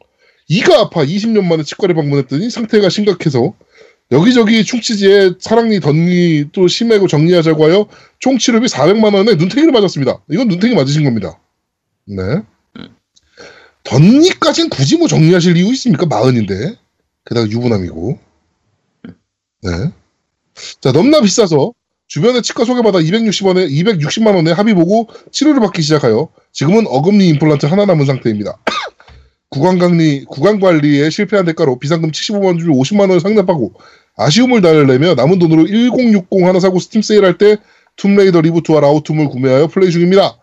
[0.48, 3.54] 이가 아파 20년 만에 치과를 방문했더니 상태가 심각해서
[4.12, 7.88] 여기저기 충치지에 사랑니 덧니 또 심하고 정리하자고 하여
[8.20, 10.22] 총 치료비 400만 원에 눈탱이를 맞았습니다.
[10.30, 11.40] 이건 눈탱이 맞으신 겁니다.
[12.06, 12.42] 네.
[13.84, 16.06] 덧니까진 굳이 뭐 정리하실 이유 있습니까?
[16.06, 16.76] 마흔인데.
[17.26, 18.20] 게다가 유부남이고.
[19.64, 19.72] 네.
[20.82, 21.74] 자, 넘나 비싸서
[22.08, 27.86] 주변에 치과 소개받아 260원에 260만 원에 합의 보고 치료를 받기 시작하여 지금은 어금니 임플란트 하나
[27.86, 28.58] 남은 상태입니다.
[29.54, 33.74] 구강관리 구강관리에 실패한 대가로 비상금 75만 원 중 50만 원을 상납하고
[34.18, 37.58] 아쉬움을 달래며 남은 돈으로 1060 하나 사고 스팀 세일할 때
[37.98, 40.38] 툼레이더 리부트와 라오툼을 구매하여 플레이 중입니다.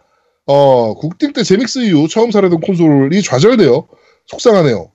[0.46, 3.86] 어, 국딩 때 제믹스 이후 처음 사려던 콘솔이 좌절되어
[4.26, 4.92] 속상하네요.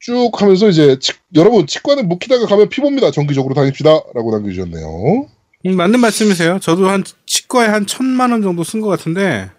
[0.00, 3.10] 쭉 하면서 이제 치- 여러분 치과는 묵히다가 가면 피봅니다.
[3.10, 5.26] 정기적으로 다닙시다라고 남겨주셨네요.
[5.66, 6.60] 음, 맞는 말씀이세요.
[6.60, 9.50] 저도 한 치과에 한 천만 원 정도 쓴 것 같은데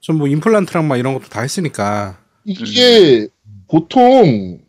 [0.00, 3.28] 전뭐 임플란트랑 막 이런 것도 다 했으니까 이게
[3.72, 4.60] 보통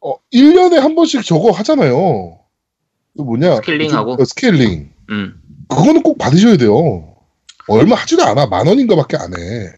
[0.00, 2.38] 어 1년에 한 번씩 저거 하잖아요.
[3.16, 3.56] 그 뭐냐?
[3.56, 4.12] 스케일링하고?
[4.12, 4.92] 어, 스케일링.
[5.10, 5.42] 음.
[5.68, 7.16] 그거는 꼭 받으셔야 돼요.
[7.66, 8.46] 얼마 하지도 않아.
[8.46, 9.72] 만 원인가밖에 안 해.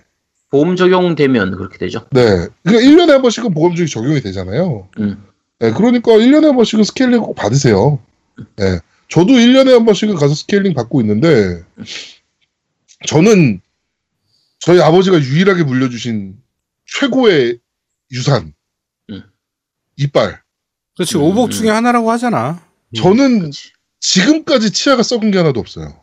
[0.51, 2.07] 보험 적용되면 그렇게 되죠.
[2.11, 2.47] 네.
[2.63, 4.89] 그러니까 1년에 한 번씩은 보험증이 적용이 되잖아요.
[4.99, 5.25] 음.
[5.59, 7.99] 네, 그러니까 1년에 한 번씩은 스케일링 꼭 받으세요.
[8.57, 8.79] 네.
[9.09, 11.63] 저도 1년에 한 번씩은 가서 스케일링 받고 있는데,
[13.07, 13.61] 저는
[14.59, 16.37] 저희 아버지가 유일하게 물려주신
[16.87, 17.59] 최고의
[18.13, 18.53] 유산,
[19.11, 19.23] 음.
[19.97, 20.43] 이빨.
[20.97, 21.23] 그렇지 음.
[21.23, 22.63] 오복 중에 하나라고 하잖아.
[22.97, 23.73] 저는 그렇지.
[24.01, 26.01] 지금까지 치아가 썩은 게 하나도 없어요.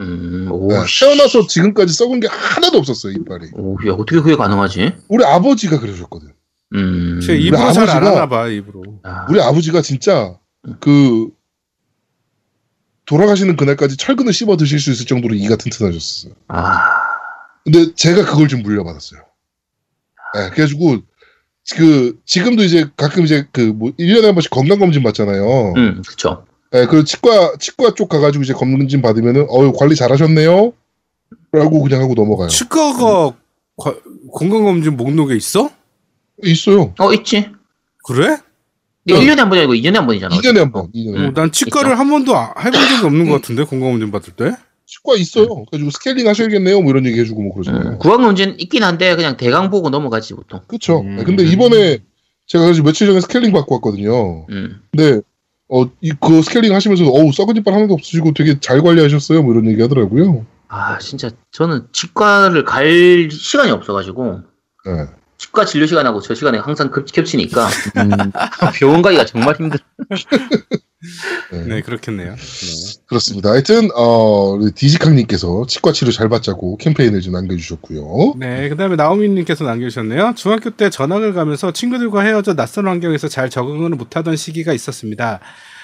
[0.00, 0.48] 음.
[0.50, 0.68] 오.
[0.68, 1.00] 네, 씨.
[1.04, 3.50] 태어나서 지금까지 썩은 게 하나도 없었어요, 이빨이.
[3.54, 4.94] 오, 야, 어떻게 그게 가능하지?
[5.08, 6.32] 우리 아버지가 그러셨거든.
[6.74, 7.20] 음.
[7.20, 8.82] 제 입으로 잘 하나 봐 입으로.
[9.04, 10.76] 아, 우리 아버지가 진짜 음.
[10.80, 11.28] 그
[13.04, 16.32] 돌아가시는 그날까지 철근을 씹어 드실 수 있을 정도로 이가 튼튼하셨어요.
[16.48, 16.80] 아.
[17.62, 19.20] 근데 제가 그걸 좀 물려받았어요.
[20.34, 21.02] 네, 그래가지고
[21.74, 25.72] 그 지금도 이제 가끔 이제 그뭐 1년에 한 번씩 건강 검진 받잖아요.
[25.76, 26.44] 음, 그쵸.
[26.70, 30.72] 네, 그 치과 치과 쪽 가가지고 이제 검진 받으면은 어유 관리 잘하셨네요.
[31.52, 32.48] 라고 그냥 하고 넘어가요.
[32.48, 33.32] 치과가
[33.76, 33.94] 과-
[34.32, 35.70] 건강 검진 목록에 있어?
[36.42, 36.92] 있어요.
[36.98, 37.48] 어, 있지.
[38.04, 38.36] 그래?
[39.06, 39.20] 이게 어.
[39.20, 40.36] 1년에 한 번이 아니고 2년에 한 번이잖아.
[40.36, 40.90] 2년에 한 번.
[40.92, 41.26] 2년에 한 번.
[41.26, 41.98] 어, 난 치과를 있죠.
[41.98, 44.52] 한 번도 아- 해본 적이 없는 것 같은데 건강 검진 받을 때.
[44.86, 45.46] 치과 있어요.
[45.66, 46.80] 그래가지고 스케일링 하셔야겠네요.
[46.82, 47.92] 뭐 이런 얘기 해주고 뭐 그러잖아요.
[47.94, 50.60] 음, 구강검진 있긴 한데 그냥 대강 보고 넘어가지 보통.
[50.66, 51.00] 그쵸.
[51.00, 51.16] 음.
[51.16, 51.98] 네, 근데 이번에
[52.46, 54.46] 제가 그래서 며칠 전에 스케일링 받고 왔거든요.
[54.50, 54.80] 음.
[54.92, 55.20] 근데
[55.68, 59.42] 어, 이, 그 스케일링 하시면서 어우 썩은 이빨 하나도 없으시고 되게 잘 관리하셨어요.
[59.42, 60.44] 뭐 이런 얘기 하더라고요.
[60.68, 64.40] 아, 진짜 저는 치과를 갈 시간이 없어가지고
[64.86, 65.06] 네.
[65.38, 67.66] 치과 진료 시간하고 저 시간에 항상 겹- 겹치니까
[67.96, 68.10] 음,
[68.78, 69.78] 병원 가기가 정말 힘들.
[71.52, 71.64] 네.
[71.66, 72.34] 네 그렇겠네요.
[72.34, 73.02] 네.
[73.06, 73.50] 그렇습니다.
[73.50, 78.34] 하여튼 어, 우리 디지캉님께서 치과 치료 잘 받자고 캠페인을 좀 남겨주셨고요.
[78.38, 80.34] 네, 그 다음에 나오미님께서 남겨주셨네요.
[80.36, 85.40] 중학교 때 전학을 가면서 친구들과 헤어져 낯선 환경에서 잘 적응을 못하던 시기가 있었습니다.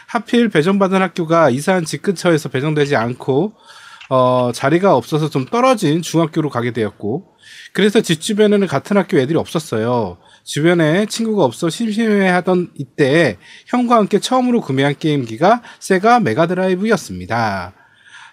[0.06, 3.52] 하필 배정받은 학교가 이사한 집 근처에서 배정되지 않고,
[4.08, 7.28] 어, 자리가 없어서 좀 떨어진 중학교로 가게 되었고,
[7.72, 10.18] 그래서 집 주변에는 같은 학교 애들이 없었어요.
[10.44, 17.79] 주변에 친구가 없어 심심해하던 이때 형과 함께 처음으로 구매한 게임기가 세가 메가드라이브였습니다.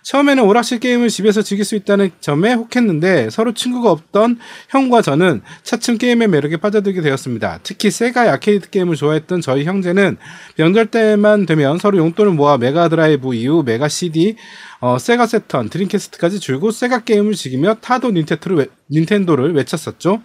[0.08, 4.40] 처음에는 오락실 게임을 집에서 즐길 수 있다는 점에 혹했는데 서로 친구가 없던
[4.70, 7.60] 형과 저는 차츰 게임의 매력에 빠져들게 되었습니다.
[7.64, 10.16] 특히 세가 아케이드 게임을 좋아했던 저희 형제는
[10.56, 14.38] 명절 때만 되면 서로 용돈을 모아 메가 드라이브 이후 메가 CD,
[14.80, 20.22] 어, 세가 새턴, 드림캐스트까지 줄곧 세가 게임을 즐기며 타도 닌텐도를, 외, 닌텐도를 외쳤었죠.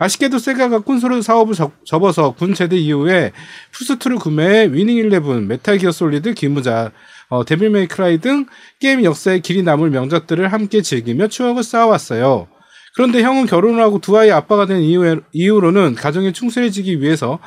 [0.00, 3.32] 아쉽게도 세가가 콘솔 사업을 접, 접어서 군 제대 이후에
[3.72, 6.90] 플스2를 구매해 위닝 11, 메탈 기어 솔리드, 귀무자,
[7.28, 8.46] 어, 데빌 메이 크라이 등
[8.80, 12.48] 게임 역사에 길이 남을 명작들을 함께 즐기며 추억을 쌓아왔어요.
[12.96, 17.38] 그런데 형은 결혼을 하고 두 아이 아빠가 된 이후에, 이후로는 가정에 충실해지기 위해서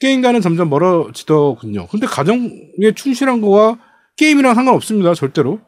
[0.00, 1.86] 게임과는 점점 멀어지더군요.
[1.88, 3.78] 근데 가정에 충실한 거와
[4.16, 5.12] 게임이랑 상관없습니다.
[5.12, 5.60] 절대로.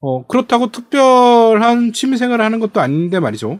[0.00, 3.58] 어, 그렇다고 특별한 취미생활을 하는 것도 아닌데 말이죠.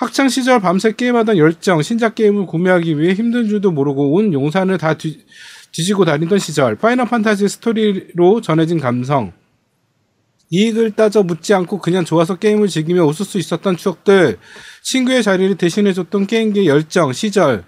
[0.00, 4.94] 학창 시절 밤새 게임하던 열정, 신작 게임을 구매하기 위해 힘든 줄도 모르고 온 용산을 다
[4.94, 5.20] 뒤,
[5.72, 9.34] 뒤지고 다니던 시절, 파이널 판타지 스토리로 전해진 감성,
[10.48, 14.38] 이익을 따져 묻지 않고 그냥 좋아서 게임을 즐기며 웃을 수 있었던 추억들,
[14.82, 17.64] 친구의 자리를 대신해줬던 게임기의 열정, 시절,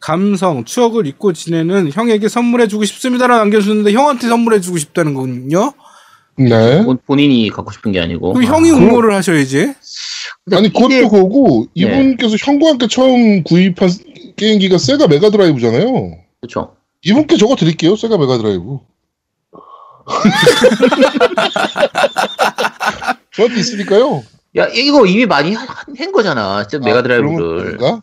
[0.00, 5.72] 감성, 추억을 잊고 지내는 형에게 선물해주고 싶습니다라고 남겨주는데 형한테 선물해주고 싶다는 거군요.
[6.38, 6.84] 네.
[6.84, 8.32] 본- 본인이 갖고 싶은 게 아니고.
[8.34, 9.74] 그럼 아, 형이 그럼- 응모를 하셔야지.
[10.44, 11.82] 근데 아니 그것도 이게- 그거고 네.
[11.82, 13.90] 이분께서 형과 함께 처음 구입한
[14.36, 16.18] 게임기가 세가 메가 드라이브잖아요.
[16.40, 16.76] 그렇죠.
[17.02, 17.96] 이분께 저거 드릴게요.
[17.96, 18.78] 세가 메가 드라이브.
[23.34, 24.22] 저한테 있으니까요.
[24.56, 25.66] 야 이거 이미 많이 한,
[25.98, 26.66] 한 거잖아.
[26.66, 28.02] 진짜 아, 메가 드라이브를 그런 건가?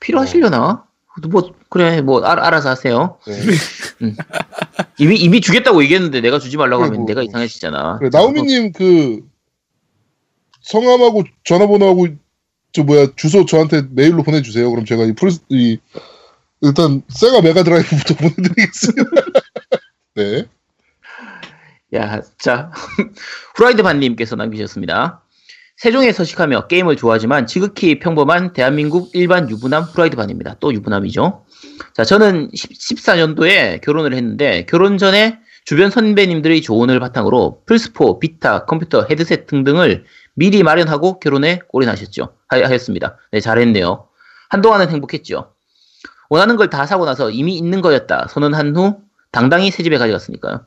[0.00, 0.84] 필요하시려나?
[1.30, 3.18] 뭐 그래 뭐 알, 알아서 하세요.
[3.26, 3.34] 네.
[4.98, 7.98] 이미 이미 주겠다고 얘기했는데 내가 주지 말라고 하면 그리고- 내가 이상해지잖아.
[7.98, 9.20] 그래, 나우미님 그
[10.62, 12.08] 성함하고 전화번호하고
[12.72, 14.68] 저 뭐야 주소 저한테 메일로 보내주세요.
[14.70, 15.78] 그럼 제가 이 프레스 이
[16.60, 19.10] 일단 세가 메가 드라이브부터 보내드리겠습니다.
[20.16, 20.44] 네.
[21.94, 22.72] 야, 자,
[23.54, 25.22] 후라이드 반님께서 남기셨습니다.
[25.76, 30.56] 세종에 서식하며 게임을 좋아하지만 지극히 평범한 대한민국 일반 유부남 후라이드 반입니다.
[30.60, 31.44] 또 유부남이죠.
[31.94, 39.46] 자, 저는 14년도에 결혼을 했는데 결혼 전에 주변 선배님들의 조언을 바탕으로 플스4, 비타, 컴퓨터, 헤드셋
[39.46, 42.34] 등등을 미리 마련하고 결혼에 올인하셨죠.
[42.48, 43.16] 하- 하였습니다.
[43.32, 44.06] 네, 잘했네요.
[44.50, 45.52] 한동안은 행복했죠.
[46.30, 48.98] 원하는 걸 다 사고 나서 이미 있는 거였다 선언한 후
[49.32, 50.64] 당당히 새 집에 가져갔으니까요.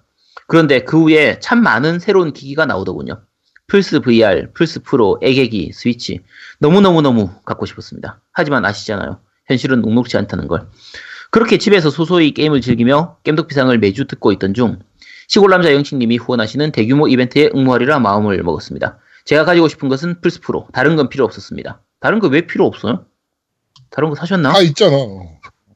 [0.47, 3.21] 그런데 그 후에 참 많은 새로운 기기가 나오더군요.
[3.67, 6.21] 플스 VR, 플스 프로, 애계기, 스위치.
[6.59, 8.21] 너무너무너무 갖고 싶었습니다.
[8.31, 9.19] 하지만 아시잖아요.
[9.45, 10.69] 현실은 녹록지 않다는 걸.
[11.31, 14.79] 그렇게 집에서 소소히 게임을 즐기며 겜덕비상을 매주 듣고 있던 중
[15.27, 18.97] 시골 남자 영식님이 후원하시는 대규모 이벤트에 응모하리라 마음을 먹었습니다.
[19.25, 20.67] 제가 가지고 싶은 것은 플스 프로.
[20.71, 21.81] 다른 건 필요 없었습니다.
[21.99, 23.05] 다른 거 왜 필요 없어요?
[23.89, 24.53] 다른 거 사셨나?
[24.53, 24.95] 다 있잖아.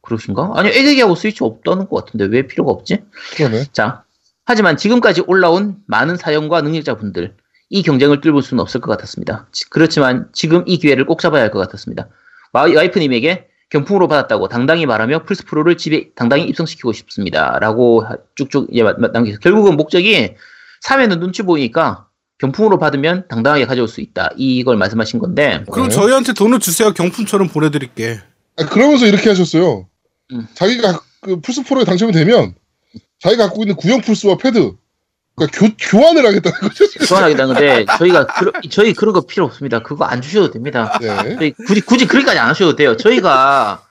[0.02, 0.52] 그러신가?
[0.56, 3.04] 아니, 애계기하고 스위치 없다는 것 같은데 왜 필요가 없지?
[3.36, 3.66] 그러네.
[3.74, 4.04] 자,
[4.46, 7.36] 하지만 지금까지 올라온 많은 사연과 능력자분들,
[7.72, 9.48] 이 경쟁을 뚫을 수는 없을 것 같았습니다.
[9.54, 12.10] 지- 그렇지만 지금 이 기회를 꼭 잡아야 할 것 같았습니다.
[12.54, 17.58] 와- 와이프님에게 경품으로 받았다고 당당히 말하며 플스 프로를 집에 당당히 입성시키고 싶습니다.
[17.60, 20.36] 라고 하- 쭉쭉 예, 남기서 결국은 목적이
[20.82, 22.08] 사면은 눈치 보이니까
[22.40, 24.32] 경품으로 받으면 당당하게 가져올 수 있다.
[24.36, 25.96] 이걸 말씀하신 건데, 그럼 네.
[25.96, 26.92] 저희한테 돈을 주세요.
[26.92, 28.20] 경품처럼 보내드릴게.
[28.58, 29.88] 아, 그러면서 이렇게 하셨어요.
[30.34, 30.48] 음.
[30.56, 32.56] 자기가 그 플스 프로에 당첨이 되면
[33.20, 34.74] 자기가 갖고 있는 구형 플스와 패드
[35.36, 36.86] 그러니까 교, 교환을 하겠다는 거죠.
[37.08, 39.82] 교환하겠다는 건데, 저희가, 그러, 저희 그런 거 필요 없습니다.
[39.82, 40.98] 그거 안 주셔도 됩니다.
[41.02, 41.52] 네.
[41.66, 42.98] 굳이 굳이 그렇게까지 안 하셔도 돼요.
[42.98, 43.84] 저희가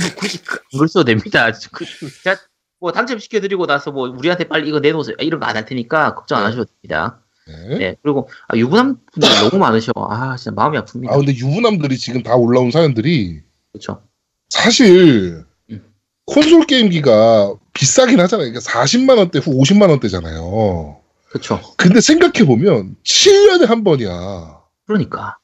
[0.00, 1.50] 뭐 굳이 그걸 써도 됩니다.
[1.72, 1.84] 그,
[2.24, 2.40] 제가
[2.80, 5.16] 뭐 당첨시켜 드리고 나서 뭐 우리한테 빨리 이거 내놓으세요.
[5.20, 7.20] 이런 거 안 할 테니까 걱정 안 하셔도 됩니다.
[7.48, 7.78] 네.
[7.78, 7.96] 네.
[8.02, 9.92] 그리고 아, 유부남 분들 너무 많으셔.
[9.96, 11.10] 아 진짜 마음이 아픕니다.
[11.10, 13.40] 아 근데 유부남들이 지금 다 올라온 사연들이
[13.72, 14.02] 그렇죠.
[14.50, 15.82] 사실 음.
[16.26, 18.50] 콘솔 게임기가 비싸긴 하잖아요.
[18.50, 20.98] 그러니까 40만 원대 후 50만 원대잖아요.
[21.28, 21.60] 그렇죠.
[21.76, 24.58] 근데 생각해 보면 7년에 한 번이야.
[24.86, 25.36] 그러니까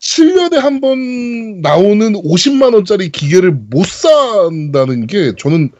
[0.00, 5.70] 7년에 한 번 나오는 50만 원짜리 기계를 못 산다는 게 저는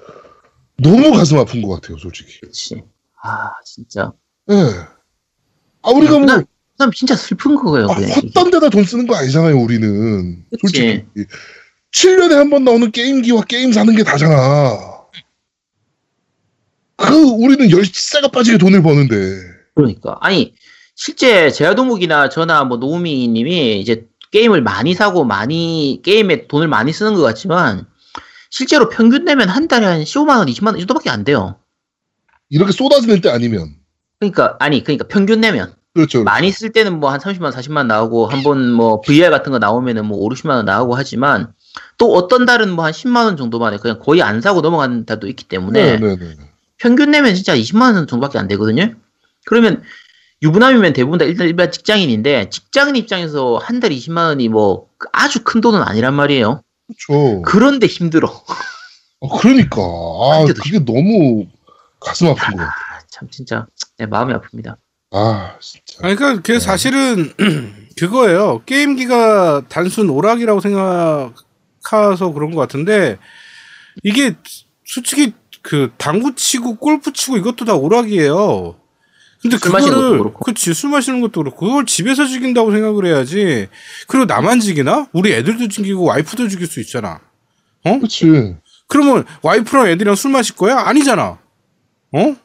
[0.79, 2.41] 너무 가슴 아픈 것 같아요, 솔직히.
[2.41, 2.83] 그렇지.
[3.23, 4.13] 아 진짜.
[4.51, 4.55] 예.
[5.83, 6.27] 아 우리가 뭐
[6.73, 7.89] 그다음 진짜 슬픈 거예요.
[7.91, 8.11] 아, 그냥.
[8.11, 10.45] 헛된 데다 돈 쓰는 거 아니잖아요, 우리는.
[10.51, 10.61] 그치.
[10.63, 11.05] 솔직히.
[11.93, 14.90] 7년에 한 번 나오는 게임기와 게임 사는 게 다잖아.
[17.01, 19.17] 그, 우리는 열쇠가 빠지게 돈을 버는데.
[19.75, 20.55] 그러니까 아니
[20.95, 27.23] 실제 제아도목이나 저나 뭐 노우미님이 이제 게임을 많이 사고 많이 게임에 돈을 많이 쓰는 것
[27.23, 27.87] 같지만
[28.51, 31.57] 실제로 평균 내면 한 달에 한 15만 원, 20만 원 이 정도밖에 안 돼요.
[32.51, 33.75] 이렇게 쏟아지는 때 아니면.
[34.19, 36.23] 그러니까 아니 그러니까 평균 내면 그렇죠.
[36.25, 40.05] 많이 쓸 때는 뭐 한 30만, 40만 나오고 한 번 뭐 VR 같은 거 나오면은
[40.07, 41.53] 뭐 5, 60만 원 나오고 하지만
[41.99, 45.27] 또 어떤 달은 뭐 한 10만 원 정도만 해 그냥 거의 안 사고 넘어가는 달도
[45.29, 46.50] 있기 때문에 네 네 네.
[46.81, 48.95] 평균 내면 진짜 20만 원 정도밖에 안 되거든요.
[49.47, 49.83] 그러면
[50.43, 55.61] 유부남이면 대부분 다 일단 일반 직장인인데 직장인 입장에서 한 달 20만 원이 뭐 아주 큰
[55.61, 56.63] 돈은 아니란 말이에요.
[57.07, 57.43] 그렇죠.
[57.43, 58.29] 그런데 힘들어.
[59.21, 59.77] 어, 그러니까.
[59.83, 61.47] 아, 그게 너무
[62.01, 62.71] 가슴 아픈 거 같아.
[62.73, 63.67] 아, 참 진짜
[63.99, 64.77] 내 마음이 아픕니다.
[65.13, 65.99] 아, 진짜.
[66.07, 67.33] 아니, 그러니까 그 사실은
[67.99, 68.63] 그거예요.
[68.65, 73.19] 게임기가 단순 오락이라고 생각해서 그런 것 같은데
[74.03, 74.35] 이게
[74.87, 78.77] 솔직히 그 당구 치고 골프 치고 이것도 다 오락이에요.
[79.43, 80.45] 근데 그거를 그렇고.
[80.45, 83.69] 그치 술 마시는 것도 그렇고 그걸 집에서 즐긴다고 생각을 해야지.
[84.07, 85.09] 그리고 나만 즐기나?
[85.13, 87.21] 우리 애들도 즐기고 와이프도 즐길 수 있잖아.
[88.01, 88.57] 그치.
[88.87, 90.79] 그러면 와이프랑 애들이랑 술 마실 거야?
[90.81, 91.39] 아니잖아.
[92.13, 92.37] 어?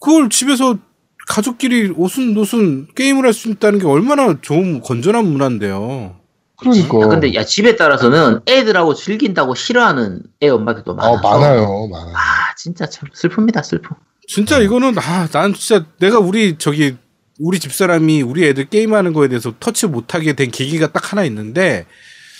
[0.00, 0.78] 그걸 집에서
[1.26, 6.20] 가족끼리 오순도순 게임을 할 수 있다는 게 얼마나 좋은 건전한 문화인데요.
[6.56, 7.00] 그러니까.
[7.00, 11.88] 야, 근데 야 집에 따라서는 애들하고 즐긴다고 싫어하는 애 엄마들도 아, 많아서 많아요.
[11.88, 12.14] 많아요.
[12.14, 13.96] 아 진짜 참 슬픕니다 슬픔.
[14.28, 16.96] 진짜 이거는 아, 난 진짜 내가 우리 저기
[17.40, 21.86] 우리 집 사람이 우리 애들 게임하는 거에 대해서 터치 못하게 된 계기가 딱 하나 있는데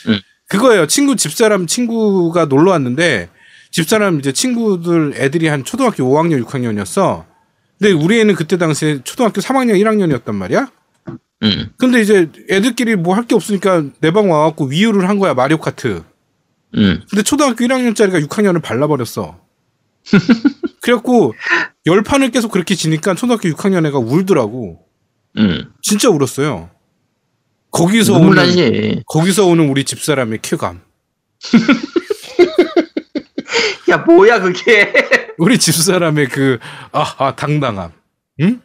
[0.08, 0.20] 응.
[0.48, 0.86] 그거예요.
[0.86, 3.28] 친구 집 사람 친구가 놀러 왔는데
[3.70, 7.24] 집 사람 이제 친구들 애들이 한 초등학교 5학년 6학년이었어.
[7.78, 10.68] 근데 우리 애는 그때 당시에 초등학교 3학년 1학년이었단 말이야.
[11.42, 11.70] 음.
[11.76, 16.02] 근데 이제 애들끼리 뭐 할 게 없으니까 내 방 와갖고 위유를 한 거야 마리오 카트.
[16.76, 17.02] 음.
[17.10, 19.40] 근데 초등학교 1학년짜리가 6학년을 발라버렸어.
[20.82, 21.34] 그래갖고
[21.86, 24.80] 열 판을 계속 그렇게 지니까 초등학교 6학년 애가 울더라고.
[25.38, 25.72] 음.
[25.82, 26.70] 진짜 울었어요.
[27.70, 29.02] 거기서 오는 나지.
[29.06, 30.80] 거기서 오는 우리 집사람의 쾌감.
[33.90, 34.92] 야, 뭐야, 그게.
[35.38, 36.58] 우리 집사람의 그
[36.92, 37.92] 아, 아 당당함.
[38.40, 38.60] 응?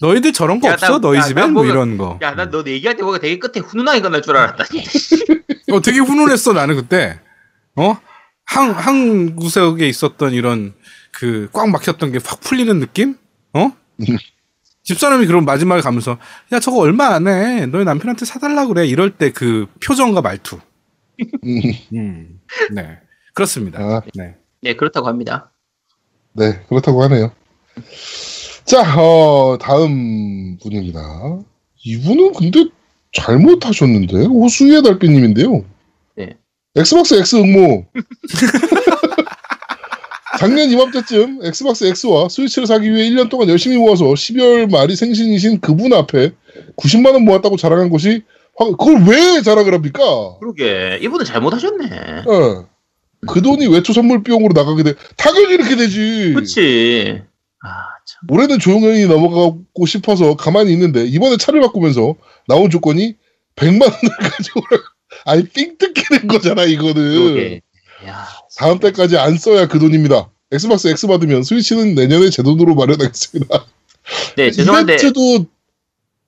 [0.00, 0.92] 너희들 저런 거 야, 없어?
[0.94, 2.18] 나- 너희 야, 집엔 나뭐 뭔가- 이런 거.
[2.22, 4.82] 야, 난너 얘기할 때 보니까 되게 끝에 훈훈하게 끝날 줄 알았다니.
[5.72, 7.20] 어, 되게 훈훈했어 나는 그때.
[7.76, 7.96] 어?
[8.46, 10.74] 한, 한 구석에 있었던 이런
[11.12, 13.16] 그 꽉 막혔던 게 확 풀리는 느낌?
[13.54, 13.70] 어?
[14.82, 16.18] 집사람이 그럼 마지막에 가면서
[16.52, 17.64] 야 저거 얼마 안 해.
[17.66, 18.84] 너희 남편한테 사달라 그래.
[18.86, 20.58] 이럴 때 그 표정과 말투.
[21.44, 21.60] 음,
[21.94, 22.40] 음.
[22.72, 22.98] 네.
[23.32, 23.78] 그렇습니다.
[23.80, 24.36] 아, 네.
[24.60, 25.52] 네, 그렇다고 합니다.
[26.34, 27.32] 네, 그렇다고 하네요.
[28.64, 31.00] 자, 어, 다음 분입니다.
[31.84, 32.64] 이분은 근데
[33.12, 34.24] 잘못하셨는데?
[34.26, 35.64] 호수의 달빛님인데요.
[36.16, 36.36] 네.
[36.74, 37.84] 엑스박스 X 응모.
[40.40, 45.92] 작년 이맘때쯤 엑스박스 X와 스위치를 사기 위해 1년 동안 열심히 모아서 12월 말이 생신이신 그분
[45.92, 46.32] 앞에
[46.76, 48.22] 90만원 모았다고 자랑한 것이,
[48.56, 50.02] 화- 그걸 왜 자랑을 합니까?
[50.40, 51.86] 그러게, 이분은 잘못하셨네.
[51.86, 52.64] 예.
[53.28, 54.94] 그 돈이 외투 선물 비용으로 나가게 돼.
[55.16, 56.32] 당연히 이렇게 되지.
[56.34, 57.22] 그치.
[57.62, 57.93] 아, 참.
[58.28, 62.14] 올해는 조용히 넘어가고 싶어서 가만히 있는데 이번에 차를 바꾸면서
[62.48, 63.16] 나온 조건이
[63.56, 64.82] 100만 원을 가져오라.
[65.26, 67.60] 아니 삥 뜯기는 거잖아 이거는.
[68.06, 68.26] 야,
[68.58, 70.30] 다음 달까지 안 써야 그 돈입니다.
[70.52, 73.66] Xbox X 받으면 스위치는 내년에 제 돈으로 마련하겠습니다.
[74.36, 74.94] 네, 죄송한데.
[74.94, 75.46] 이벤트도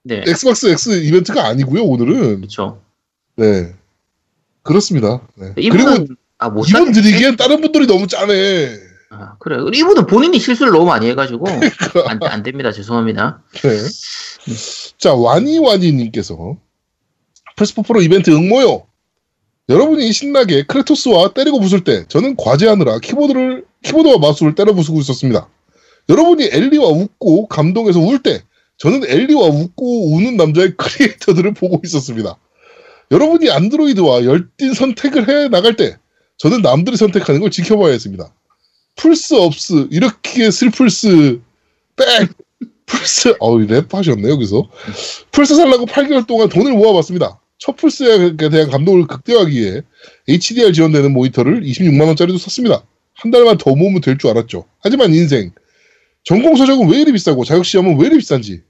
[0.05, 2.37] 네, Xbox X 이벤트가 아니고요 오늘은.
[2.39, 2.81] 그렇죠.
[3.37, 3.73] 네.
[4.63, 5.21] 그렇습니다.
[5.35, 5.53] 네.
[5.55, 7.01] 그리고 이분은 아, 못 이분 사겠네.
[7.03, 8.77] 드리기엔 다른 분들이 너무 짜네.
[9.19, 9.57] 아, 그래.
[9.75, 11.47] 이분은 본인이 실수를 너무 많이 해가지고
[12.07, 12.73] 안, 안 됩니다.
[12.73, 13.43] 죄송합니다.
[13.63, 13.71] 네.
[14.99, 16.57] 자, 와니와니님께서
[17.57, 18.87] 플스4 프로 이벤트 응모요.
[19.69, 25.49] 여러분이 신나게 크레토스와 때리고 부술 때 저는 과제하느라 키보드를 키보드와 마우스를 때려 부수고 있었습니다.
[26.09, 28.43] 여러분이 엘리와 웃고 감동해서 울 때
[28.79, 32.37] 저는 엘리와 웃고 우는 남자의 크리에이터들을 보고 있었습니다.
[33.11, 35.97] 여러분이 안드로이드와 열띤 선택을 해 나갈 때
[36.39, 38.33] 저는 남들이 선택하는 걸 지켜봐야 했습니다.
[38.97, 41.41] 플스 없으 이렇게 슬플스
[41.97, 42.31] 백
[42.87, 44.69] 플스 어우 랩 하셨네 여기서
[45.33, 47.41] 플스 살라고 8개월 동안 돈을 모아봤습니다.
[47.59, 49.83] 첫 플스에 대한 감동을 극대화하기 위해
[50.29, 52.85] HDR 지원되는 모니터를 26만 원짜리도 샀습니다.
[53.15, 54.67] 한 달만 더 모으면 될 줄 알았죠.
[54.81, 55.53] 하지만 인생
[56.25, 58.63] 전공 서적은 왜 이리 비싸고 자격 시험은 왜 이리 비싼지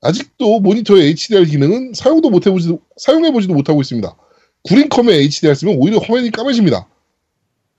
[0.00, 4.16] 아직도 모니터의 HDR 기능은 사용도 못 해보지도 사용해보지도 못하고 있습니다.
[4.64, 6.88] 구린컴에 HDR 쓰면 오히려 화면이 까매집니다.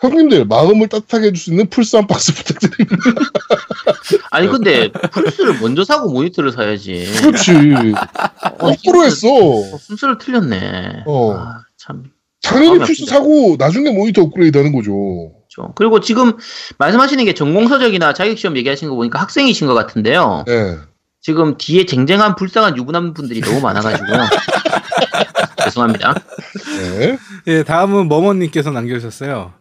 [0.10, 2.98] 형님들 마음을 따뜻하게 해줄 수 있는 플스 한 박스 부탁드립니다.
[4.32, 7.06] 아니 근데 플스를 먼저 사고 모니터를 사야지.
[7.22, 7.54] 그렇지.
[8.60, 9.28] 거꾸로 했어.
[9.30, 11.04] 어, 순서를 틀렸네.
[11.06, 11.34] 어.
[11.38, 12.04] 아, 참.
[12.42, 13.16] 당연히 플스 아프다.
[13.16, 15.32] 사고 나중에 모니터 업그레이드 하는 거죠.
[15.48, 15.74] 그렇죠.
[15.76, 16.34] 그리고 지금
[16.78, 20.44] 말씀하시는 게 전공서적이나 자격시험 얘기하신 거 보니까 학생이신 것 같은데요.
[20.48, 20.78] 네.
[21.22, 24.06] 지금 뒤에 쟁쟁한 불쌍한 유부남 분들이 너무 많아가지고
[25.64, 26.16] 죄송합니다.
[26.80, 27.18] 네.
[27.48, 29.54] 예, 다음은 머머님께서 남겨주셨어요.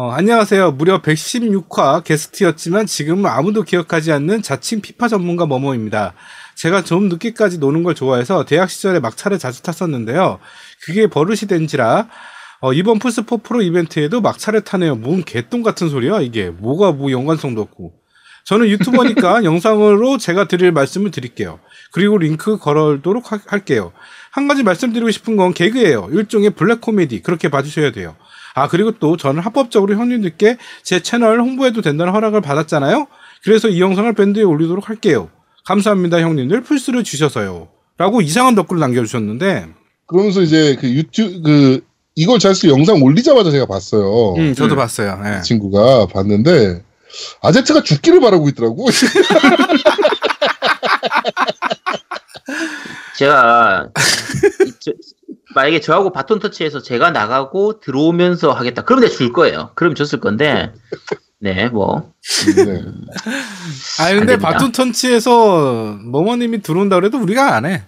[0.00, 0.70] 어, 안녕하세요.
[0.70, 6.14] 무려 116화 게스트였지만 지금은 아무도 기억하지 않는 자칭 피파 전문가 머머입니다.
[6.54, 10.38] 제가 좀 늦게까지 노는 걸 좋아해서 대학 시절에 막차를 자주 탔었는데요.
[10.84, 12.06] 그게 버릇이 된지라
[12.60, 14.94] 어, 이번 플스4 프로 이벤트에도 막차를 타네요.
[14.94, 16.50] 뭔 개똥 같은 소리야 이게.
[16.50, 17.94] 뭐가 뭐 연관성도 없고.
[18.44, 21.58] 저는 유튜버니까 영상으로 제가 드릴 말씀을 드릴게요.
[21.90, 23.92] 그리고 링크 걸어도록 하- 할게요.
[24.30, 26.10] 한 가지 말씀드리고 싶은 건 개그예요.
[26.12, 27.22] 일종의 블랙 코미디.
[27.22, 28.14] 그렇게 봐주셔야 돼요.
[28.58, 33.06] 아, 그리고 또 저는 합법적으로 형님들께 제 채널 홍보해도 된다는 허락을 받았잖아요?
[33.44, 35.30] 그래서 이 영상을 밴드에 올리도록 할게요.
[35.64, 36.62] 감사합니다, 형님들.
[36.62, 37.68] 플스를 주셔서요.
[37.98, 39.68] 라고 이상한 댓글을 남겨주셨는데,
[40.06, 41.84] 그러면서 이제 그 유튜브 그
[42.14, 44.34] 이걸 자스 영상 올리자마자 제가 봤어요.
[44.34, 44.76] 음, 저도 음.
[44.76, 45.22] 봤어요.
[45.24, 45.36] 예.
[45.36, 46.82] 그 친구가 봤는데
[47.42, 48.86] 아제트가 죽기를 바라고 있더라고.
[53.16, 53.88] 제가
[55.54, 58.82] 만약에 저하고 바톤 터치해서 제가 나가고 들어오면서 하겠다.
[58.82, 59.70] 그럼 내가 줄 거예요.
[59.74, 60.72] 그럼 줬을 건데
[61.40, 62.12] 네 뭐.
[62.56, 62.82] 네.
[64.00, 64.36] 아, 안 근데.
[64.36, 67.84] 바톤 턴치에서 머머님이 들어온다 그래도 우리가 안 해.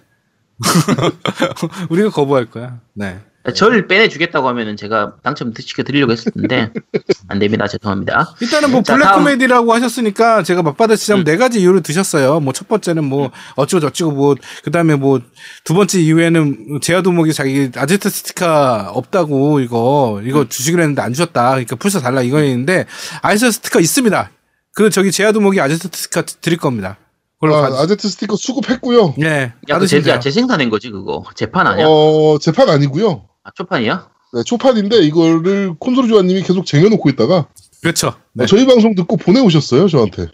[1.91, 2.81] 우리가 거부할 거야.
[2.95, 3.21] 네.
[3.55, 6.73] 절 빼내주겠다고 하면은 제가 당첨 시켜 드리려고 했었는데
[7.29, 7.67] 안 됩니다.
[7.67, 8.35] 죄송합니다.
[8.41, 9.25] 일단은 뭐 자, 블랙 다음.
[9.25, 11.25] 코미디라고 하셨으니까 제가 맞받아치자면 음.
[11.25, 12.41] 네 가지 이유를 드셨어요.
[12.41, 14.35] 뭐 첫 번째는 뭐 어쩌고 저쩌고 뭐
[14.65, 15.21] 그다음에 뭐
[15.65, 21.51] 두 번째 이유에는 제아두목이 자기 아제트 스티커 없다고 이거 이거 주시기로 했는데 안 주셨다.
[21.51, 22.87] 그러니까 플스 달라 이거였는데
[23.23, 24.31] 아제트 스티커 있습니다.
[24.75, 26.99] 그 저기 제아두목이 아제트 스티커 드릴 겁니다.
[27.43, 29.15] 아, 가- 아제트 스티커 수급했고요.
[29.23, 29.55] 예.
[29.71, 30.21] 야, 그 재, 돼요.
[30.21, 31.25] 재생산인 거지 그거.
[31.35, 31.87] 재판 아니야?
[31.89, 33.25] 어, 재판 아니고요.
[33.43, 34.11] 아, 초판이야?
[34.33, 37.49] 네, 초판인데 이거를 콘솔 조아님이 계속 쟁여놓고 있다가
[37.83, 38.15] 그렇죠.
[38.33, 38.45] 네.
[38.45, 40.29] 어, 저희 방송 듣고 보내오셨어요 저한테.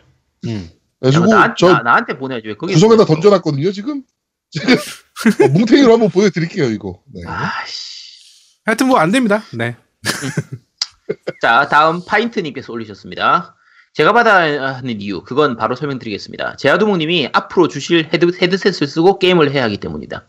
[0.47, 0.71] 음.
[1.01, 4.03] 그래가지고 나, 저 나, 나한테 보내야지 왜 거기 구석에다 던져놨거든요 지금.
[4.51, 4.73] 제가
[5.45, 7.01] 어, 뭉탱이로 한번 보여드릴게요 이거.
[7.15, 7.23] 네.
[7.27, 7.87] 아씨.
[8.65, 9.43] 하여튼 뭐 안 됩니다.
[9.55, 9.77] 네.
[11.41, 13.55] 자, 다음 파인트님께서 올리셨습니다.
[13.95, 16.57] 제가 받아야 하는 이유, 그건 바로 설명드리겠습니다.
[16.57, 20.27] 제아두목님이 앞으로 주실 헤드, 헤드셋을 쓰고 게임을 해야 하기 때문이다.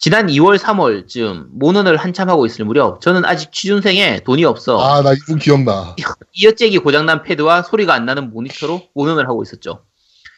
[0.00, 5.12] 지난 2월, 3월쯤 모넌을 한참 하고 있을 무렵, 저는 아직 취준생에 돈이 없어 아 나
[5.12, 5.94] 이분 기억나.
[6.32, 9.84] 이어잭이 고장난 패드와 소리가 안 나는 모니터로 모논을 하고 있었죠.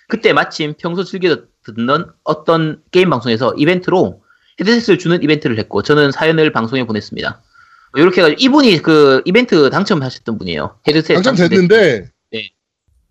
[0.08, 4.22] 그때 마침 평소 즐겨 듣는 어떤 게임 방송에서 이벤트로
[4.60, 7.40] 헤드셋을 주는 이벤트를 했고 저는 사연을 방송에 보냈습니다.
[7.96, 10.76] 이렇게 해가지고 이분이 그 이벤트 당첨하셨던 분이에요.
[10.88, 12.50] 헤드셋 당첨됐는데 네.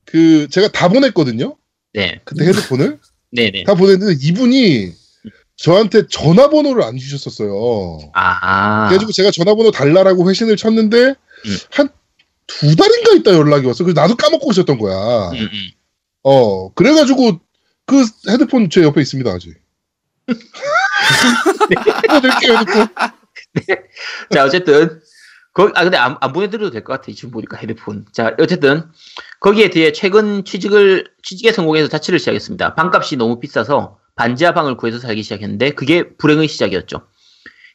[0.03, 1.55] 그 제가 다 보냈거든요.
[1.93, 2.99] 네, 그때 헤드폰을
[3.31, 3.63] 네, 네.
[3.63, 4.91] 다 보냈는데 이분이
[5.63, 7.99] 저한테 전화번호를 안 주셨었어요.
[8.13, 11.57] 아, 그래가지고 제가 전화번호 달라라고 회신을 쳤는데 음.
[11.69, 13.83] 한두 달인가 있다 연락이 왔어.
[13.83, 15.29] 그래서 나도 까먹고 있었던 거야.
[15.31, 15.69] 음, 음.
[16.23, 17.39] 어 그래가지고
[17.85, 19.55] 그 헤드폰 제 옆에 있습니다 아직.
[22.07, 22.87] 보내드릴게요 헤드폰.
[24.31, 25.01] 자, 어쨌든,
[25.53, 27.11] 거, 아, 근데 안, 안 보내드려도 될 것 같아.
[27.11, 28.05] 지금 보니까 헤드폰.
[28.13, 28.83] 자, 어쨌든,
[29.41, 32.75] 거기에 대해 최근 취직을, 취직에 성공해서 자취를 시작했습니다.
[32.75, 37.07] 방값이 너무 비싸서 반지하 방을 구해서 살기 시작했는데, 그게 불행의 시작이었죠.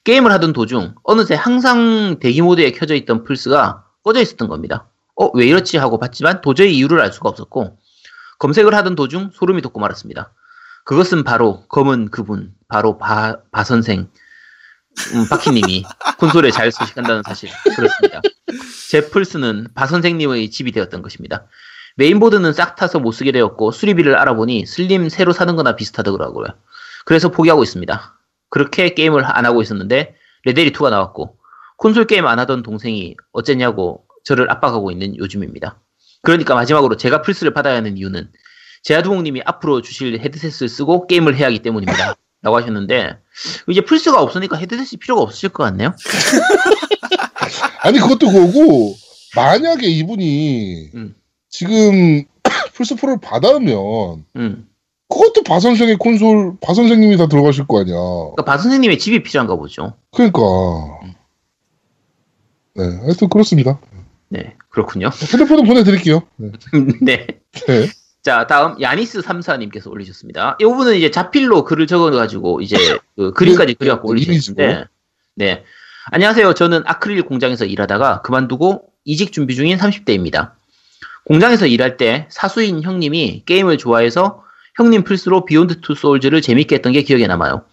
[0.05, 4.89] 게임을 하던 도중, 어느새 항상 대기 모드에 켜져 있던 플스가 꺼져 있었던 겁니다.
[5.17, 7.77] 어, 왜 이렇지 하고 봤지만 도저히 이유를 알 수가 없었고,
[8.39, 10.33] 검색을 하던 도중 소름이 돋고 말았습니다.
[10.85, 14.09] 그것은 바로 검은 그분, 바로 바, 바 선생,
[15.15, 15.83] 음, 바키님이
[16.21, 18.21] 콘솔에 잘 소식한다는 사실 그렇습니다.
[18.89, 21.49] 제 플스는 바 선생님의 집이 되었던 것입니다.
[21.97, 26.47] 메인보드는 싹 타서 못 쓰게 되었고 수리비를 알아보니 슬림 새로 사는 거나 비슷하더라고요.
[27.05, 28.19] 그래서 포기하고 있습니다.
[28.51, 31.39] 그렇게 게임을 안 하고 있었는데 레데리 2가 나왔고
[31.79, 35.81] 콘솔 게임 안 하던 동생이 어쨌냐고 저를 압박하고 있는 요즘입니다.
[36.23, 38.31] 그러니까 마지막으로 제가 플스를 받아야 하는 이유는
[38.83, 42.15] 제아두목님이 앞으로 주실 헤드셋을 쓰고 게임을 해야 하기 때문입니다.
[42.43, 43.19] 라고 하셨는데
[43.69, 45.95] 이제 플스가 없으니까 헤드셋이 필요가 없으실 것 같네요.
[47.83, 48.95] 아니 그것도 그거고
[49.35, 51.15] 만약에 이분이 음.
[51.57, 52.23] 지금
[52.75, 54.69] 플스 4를 받아면 음.
[55.09, 57.95] 그것도 바 선생의 콘솔 바 선생님이 다 들어가실 거 아니야.
[57.97, 59.95] 그러니까 바 선생님의 집이 필요한가 보죠.
[60.13, 60.41] 그러니까
[62.75, 63.81] 네 하여튼 그렇습니다.
[64.29, 65.09] 네, 그렇군요.
[65.33, 66.25] 핸드폰은 보내드릴게요.
[66.37, 66.51] 네.
[67.01, 67.27] 네.
[67.67, 67.87] 네.
[68.23, 70.59] 자, 다음 야니스 34님께서 올리셨습니다.
[70.61, 72.77] 이 부분은 이제 자필로 글을 적어가지고 이제
[73.17, 74.85] 그 그림까지 네, 그려갖고 네, 올리셨는데,
[75.37, 75.65] 네.
[76.11, 76.53] 안녕하세요.
[76.53, 80.56] 저는 아크릴 공장에서 일하다가 그만두고 이직 준비 중인 30대입니다.
[81.27, 84.43] 공장에서 일할 때 사수인 형님이 게임을 좋아해서
[84.77, 87.65] 형님 플스로 Beyond: Two Souls를 재밌게 했던 게 기억에 남아요.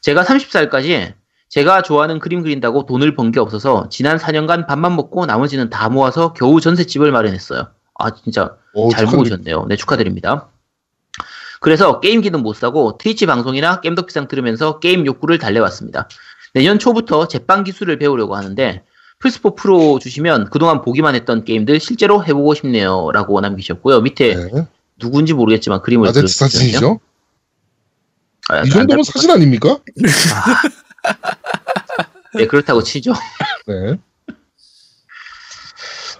[0.00, 1.14] 제가 30살까지
[1.48, 6.32] 제가 좋아하는 그림 그린다고 돈을 번 게 없어서 지난 4년간 밥만 먹고 나머지는 다 모아서
[6.32, 7.68] 겨우 전셋집을 마련했어요.
[7.98, 9.16] 아 진짜 어, 잘 축하드립니다.
[9.16, 9.66] 모으셨네요.
[9.68, 10.48] 네, 축하드립니다.
[11.60, 16.08] 그래서 게임기는 못 사고 Twitch 방송이나 겜덕비상 들으면서 게임 욕구를 달래왔습니다.
[16.54, 18.82] 내년 초부터 제빵 기술을 배우려고 하는데
[19.22, 23.10] 플스4 프로 주시면 그동안 보기만 했던 게임들 실제로 해보고 싶네요.
[23.12, 24.00] 라고 남기셨고요.
[24.02, 24.66] 밑에 네.
[24.98, 26.26] 누군지 모르겠지만 그림을 아제트.
[26.26, 27.00] 사진이죠.
[28.48, 29.78] 아, 이 정도면 사진 아닙니까?
[32.34, 33.12] 네, 그렇다고 치죠.
[33.66, 33.98] 네.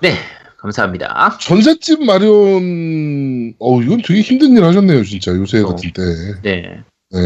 [0.03, 0.17] 네,
[0.59, 1.39] 감사합니다.
[1.41, 5.69] 전셋집 마련, 어 이건 되게 힘든 일 하셨네요, 진짜 요새 어.
[5.69, 6.03] 같은 때.
[6.43, 6.83] 네.
[7.11, 7.21] 네.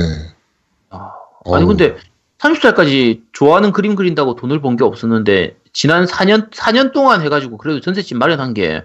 [0.91, 1.11] 아,
[1.47, 1.97] 아니 어우, 근데
[2.41, 8.17] 30살까지 좋아하는 그림 그린다고 돈을 번 게 없었는데 지난 4년 4년 동안 해가지고 그래도 전셋집
[8.19, 8.83] 마련한 게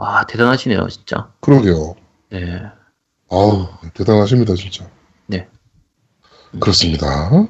[0.00, 1.32] 아 대단하시네요 진짜.
[1.40, 1.96] 그러게요.
[2.30, 2.62] 네.
[3.30, 4.88] 아우 대단하십니다, 진짜.
[5.26, 5.48] 네.
[6.60, 7.48] 그렇습니다.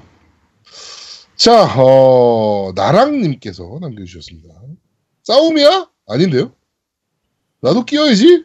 [1.36, 4.48] 자, 어, 나랑님께서 남겨주셨습니다.
[5.24, 5.88] 싸움이야?
[6.08, 6.52] 아닌데요?
[7.60, 8.44] 나도 끼어야지?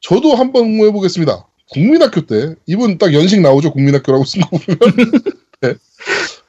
[0.00, 1.46] 저도 한번 응모해보겠습니다.
[1.70, 4.78] 국민학교 때, 이분 딱 연식 나오죠, 국민학교라고 쓴 거 보면.
[5.68, 5.74] 네.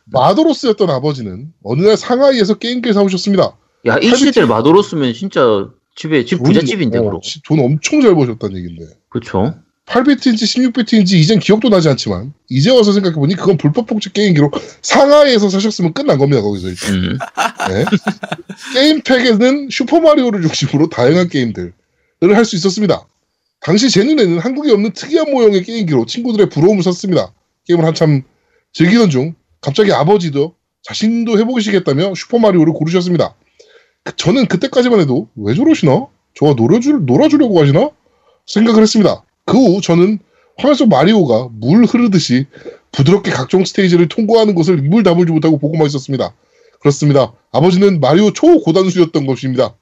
[0.06, 3.58] 마도로스였던 아버지는 어느 날 상하이에서 게임기를 사오셨습니다.
[3.88, 7.18] 야이 할비치- 시대 마도로스면 진짜 집에 집 부잣집인데 돈, 그럼.
[7.18, 8.86] 어, 지- 돈 엄청 잘 버셨다는 얘긴데.
[9.10, 9.56] 그렇죠.
[9.88, 10.44] 8비트인지
[10.74, 14.50] 16비트인지 이젠 기억도 나지 않지만 이제 와서 생각해 보니 그건 불법 복제 게임기로
[14.82, 16.94] 상하이에서 사셨으면 끝난 겁니다 거기서 일단.
[16.96, 17.18] 음.
[17.70, 17.86] 네.
[18.74, 21.72] 게임팩에는 슈퍼 마리오를 중심으로 다양한 게임들을
[22.22, 23.06] 할 수 있었습니다.
[23.62, 27.32] 당시 제 눈에는 한국에 없는 특이한 모형의 게임기로 친구들의 부러움을 샀습니다.
[27.68, 28.24] 게임을 한참
[28.76, 30.54] 즐기던 중 갑자기 아버지도
[30.84, 33.34] 자신도 해보시겠다며 슈퍼마리오를 고르셨습니다.
[34.04, 36.08] 그- 저는 그때까지만 해도 왜 저러시나?
[36.36, 37.90] 저와 놀아주, 놀아주려고 하시나?
[38.46, 39.24] 생각을 했습니다.
[39.46, 40.20] 그 후 저는
[40.58, 42.46] 화면 속 마리오가 물 흐르듯이
[42.92, 46.34] 부드럽게 각종 스테이지를 통과하는 것을 입을 다물지 못하고 보고만 있었습니다.
[46.82, 47.34] 그렇습니다.
[47.52, 49.76] 아버지는 마리오 초고단수였던 것입니다.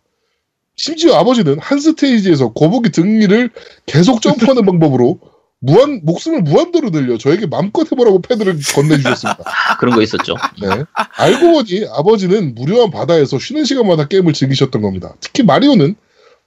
[0.75, 3.49] 심지어 아버지는 한 스테이지에서 거북이 등리를
[3.85, 5.19] 계속 점프하는 방법으로
[5.65, 9.43] 무한 목숨을 무한대로 늘려 저에게 마음껏 해보라고 패드를 건네주셨습니다.
[9.45, 10.35] 아, 그런 거 있었죠.
[10.61, 10.83] 네.
[11.15, 15.15] 알고 보니 아버지는 무료한 바다에서 쉬는 시간마다 게임을 즐기셨던 겁니다.
[15.21, 15.95] 특히 마리오는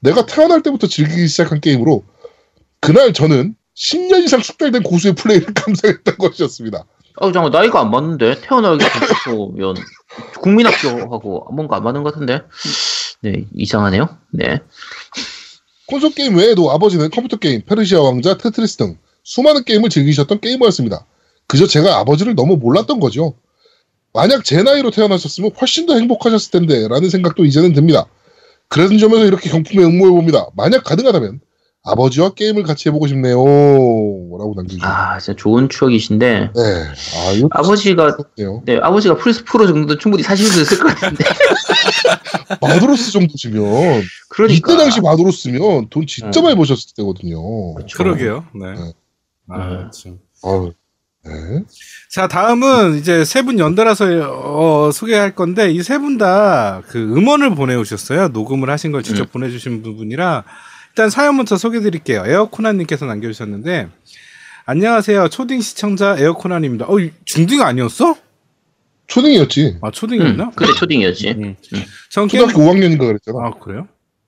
[0.01, 2.05] 내가 태어날 때부터 즐기기 시작한 게임으로
[2.81, 6.85] 그날 저는 10년 이상 숙달된 고수의 플레이를 감상했던 것이었습니다.
[7.17, 8.85] 어, 잠깐 나이가 안 맞는데 태어나기
[9.25, 9.77] 전부터면
[10.43, 12.43] 국민학교하고 뭔가 안 맞는 것 같은데.
[13.23, 14.11] 네, 이상하네요.
[14.31, 14.61] 네.
[15.87, 21.05] 콘솔 게임 외에도 아버지는 컴퓨터 게임, 페르시아 왕자, 테트리스 등 수많은 게임을 즐기셨던 게이머였습니다.
[21.49, 23.35] 그저 제가 아버지를 너무 몰랐던 거죠.
[24.13, 28.07] 만약 제 나이로 태어나셨으면 훨씬 더 행복하셨을 텐데 라는 생각도 이제는 듭니다.
[28.69, 30.47] 그런 점에서 이렇게 경품에 응모해봅니다.
[30.57, 31.41] 만약 가능하다면
[31.83, 33.37] 아버지와 게임을 같이 해보고 싶네요.
[33.37, 34.97] 라고 남겨주셨네요.
[34.97, 36.51] 아, 진짜 좋은 추억이신데.
[36.55, 36.63] 네.
[36.63, 37.33] 아,
[38.37, 38.63] 네요.
[38.65, 41.25] 네, 아버지가 플스 프로 정도는 충분히 사실 수 있을 것 같은데.
[42.63, 44.73] 마도로스 정도시면 그러니까.
[44.73, 46.45] 이때 당시 마도로스면 돈 진짜 음.
[46.45, 47.75] 많이 버셨을 때거든요.
[47.75, 47.99] 그렇죠.
[47.99, 48.45] 그러게요.
[48.55, 48.73] 네.
[48.73, 48.93] 네.
[49.49, 49.91] 아, 네.
[49.93, 50.19] 참.
[50.45, 50.73] 아유,
[51.25, 51.31] 네.
[52.11, 57.55] 자, 다음은 이제 세 분 연달아서 어, 소개할 건데 이 세 분 다 그 음원을
[57.55, 58.29] 보내오셨어요.
[58.29, 59.27] 녹음을 하신 걸 직접 음.
[59.33, 60.45] 보내주신 부분이라
[60.91, 62.25] 일단 사연부터 소개드릴게요.
[62.27, 63.89] 에어코나님께서 남겨주셨는데
[64.67, 65.29] 안녕하세요.
[65.29, 66.87] 초딩 시청자 에어코나입니다.
[66.89, 68.17] 어, 이 중딩 아니었어?
[69.09, 69.79] 초딩이었지.
[69.83, 70.45] 아, 초딩이었나?
[70.45, 71.31] 음, 그때 초딩이었지.
[71.39, 71.57] 음.
[72.11, 73.39] 전 게임 초등학교 5학년인가 그랬잖아.
[73.41, 73.87] 아 그래요?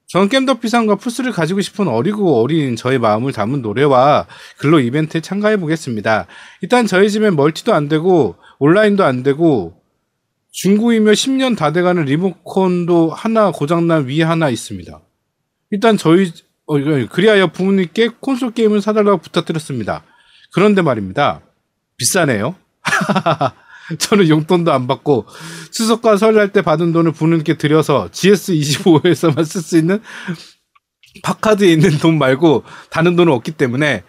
[0.08, 6.26] 전 겜덕비상과 플스를 가지고 싶은 어리고 어린 저의 마음을 담은 노래와 글로 이벤트에 참가해 보겠습니다.
[6.62, 9.82] 일단 저희 집엔 멀티도 안 되고 온라인도 안 되고
[10.52, 14.98] 중고이며 10년 다 돼가는 리모컨도 하나 고장난 위에 하나 있습니다.
[15.72, 16.32] 일단 저희
[16.66, 16.76] 어,
[17.10, 20.04] 그리하여 부모님께 콘솔 게임을 사달라고 부탁드렸습니다.
[20.52, 21.42] 그런데 말입니다.
[21.98, 22.54] 비싸네요.
[23.98, 25.26] 저는 용돈도 안 받고
[25.70, 30.00] 추석과 설날 때 받은 돈을 부모님께 드려서 GS25에서만 쓸 수 있는
[31.22, 34.04] 팝카드에 있는 돈 말고 다른 돈은 없기 때문에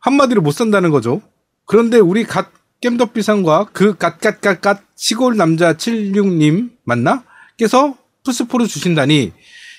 [0.00, 1.22] 한마디로 못 산다는 거죠.
[1.64, 2.50] 그런데 우리 갓
[2.80, 7.24] 겜덕비상과 그 갓갓갓갓 시골 남자 76님 맞나?
[7.56, 9.32] 께서 플스4를 주신다니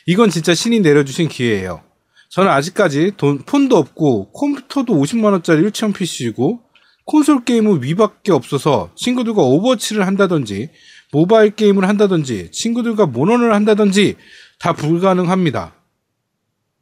[0.05, 1.81] 이건 진짜 신이 내려주신 기회예요.
[2.29, 6.61] 저는 아직까지 돈, 폰도 없고 컴퓨터도 50만 원짜리 일체형 PC이고
[7.09, 10.69] 콘솔 게임은 Wii밖에 없어서 친구들과 Overwatch를 한다든지
[11.11, 14.15] 모바일 게임을 한다든지 친구들과 모넌을 한다든지
[14.59, 15.73] 다 불가능합니다.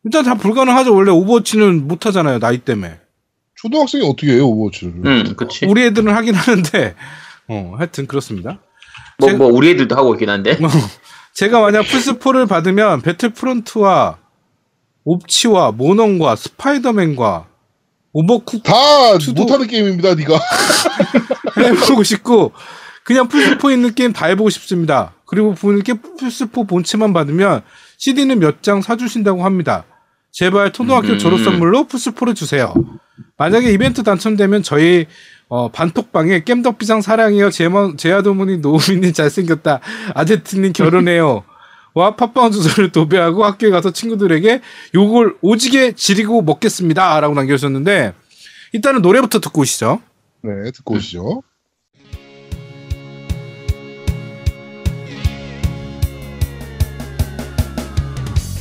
[0.03, 0.93] 일단 다 불가능하죠.
[0.93, 2.39] 원래 Overwatch는 못 하잖아요.
[2.39, 2.99] 나이 때문에.
[3.55, 4.93] 초등학생이 어떻게 해요, Overwatch를?
[5.05, 5.65] 음, 그치.
[5.65, 6.95] 우리 애들은 하긴 하는데
[7.47, 8.59] 어, 하여튼 그렇습니다.
[9.19, 10.57] 뭐, 제가- 뭐, 우리 애들도 하고 있긴 한데.
[11.35, 14.17] 제가 만약 플스4를 받으면 Battlefront와
[15.05, 17.46] 옵치와 모넌과 Spider-Man과
[18.21, 18.73] Overcook 다
[19.19, 20.39] 투도- 못하는 게임입니다, 네가.
[21.57, 22.51] 해보고 싶고
[23.03, 25.13] 그냥 플스4 있는 게임 다 해보고 싶습니다.
[25.27, 27.61] 그리고 부모님께 플스4 본체만 받으면
[27.97, 29.83] CD는 몇 장 사주신다고 합니다.
[30.31, 31.19] 제발 초등학교 음.
[31.19, 32.73] 졸업 선물로 플스4를 주세요.
[33.37, 35.05] 만약에 이벤트 당첨되면 저희
[35.49, 37.51] 어, 반톡방에 겜덕비상 사랑해요.
[37.51, 39.79] 제마, 제아두목님 노우미님 잘생겼다.
[40.15, 41.43] 아제트님 결혼해요.
[41.97, 44.61] 와 팟빵 주소를 도배하고 학교에 가서 친구들에게
[44.93, 47.19] 욕을 오지게 지리고 먹겠습니다.
[47.19, 48.13] 라고 남겨주셨는데
[48.73, 49.99] 일단은 노래부터 듣고 오시죠.
[50.43, 51.41] 네, 듣고 오시죠.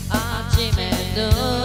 [0.09, 1.56] 아침에 눈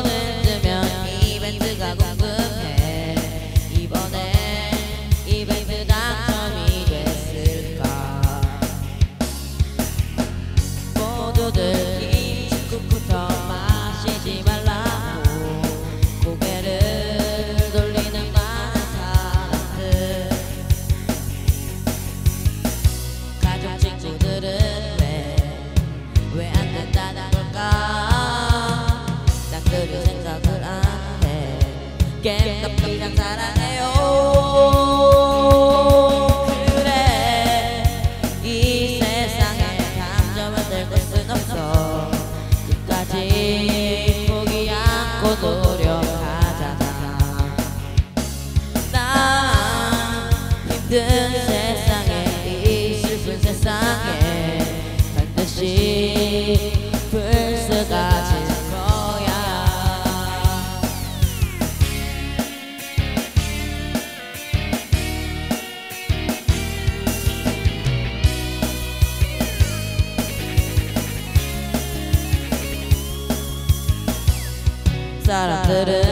[75.72, 76.11] 사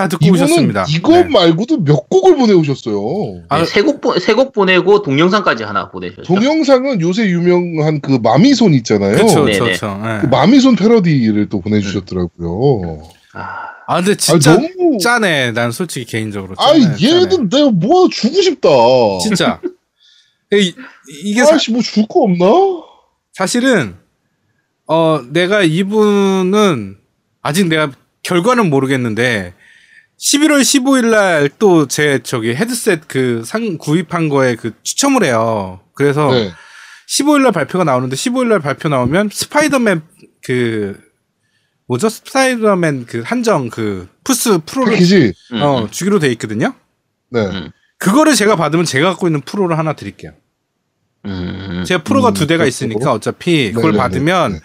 [0.00, 0.86] 자 듣고 이분은 오셨습니다.
[0.88, 1.24] 이거 네.
[1.24, 3.42] 말고도 몇 곡을 보내오셨어요.
[3.50, 6.22] 아, 세곡 세곡 보내고 동영상까지 하나 보내셨죠.
[6.22, 9.16] 동영상은 요새 유명한 그 마미손 있잖아요.
[9.16, 9.58] 그쵸, 네네.
[9.58, 10.02] 그쵸, 그쵸.
[10.04, 10.20] 예.
[10.22, 13.02] 그 마미손 패러디를 또 보내주셨더라고요.
[13.34, 13.42] 아,
[13.86, 14.98] 아, 근데 아, 진짜 너무.
[15.02, 15.52] 짜네.
[15.52, 16.54] 난 솔직히 개인적으로.
[16.54, 16.96] 짜네.
[17.02, 18.68] 얘는 내가 뭐 주고 싶다.
[19.22, 19.60] 진짜.
[20.52, 20.74] 이,
[21.24, 22.46] 이게 사, 아씨, 뭐줄 거 없나?
[23.34, 23.96] 사실은
[24.86, 26.96] 어 내가 이분은
[27.42, 27.92] 아직 내가
[28.22, 29.52] 결과는 모르겠는데
[30.20, 35.80] 11월 15일 날 또 제 저기 헤드셋 그 상 구입한 거에 그 추첨을 해요.
[35.94, 36.52] 그래서 네.
[37.08, 40.02] 15일 날 발표가 나오는데 15일 날 발표 나오면 스파이더맨
[40.44, 41.00] 그
[41.86, 42.08] 뭐죠?
[42.08, 45.32] 스파이더맨 그 한정 그 플스 프로를 패키지.
[45.52, 45.90] 음, 어 음.
[45.90, 46.74] 주기로 돼 있거든요.
[47.30, 47.46] 네.
[47.46, 47.70] 음.
[47.98, 50.32] 그거를 제가 받으면 제가 갖고 있는 프로를 하나 드릴게요.
[51.26, 51.82] 음.
[51.86, 52.68] 제가 프로가 음, 두 대가 그렇고.
[52.68, 53.92] 있으니까 어차피 그걸.
[53.94, 54.60] 받으면 네.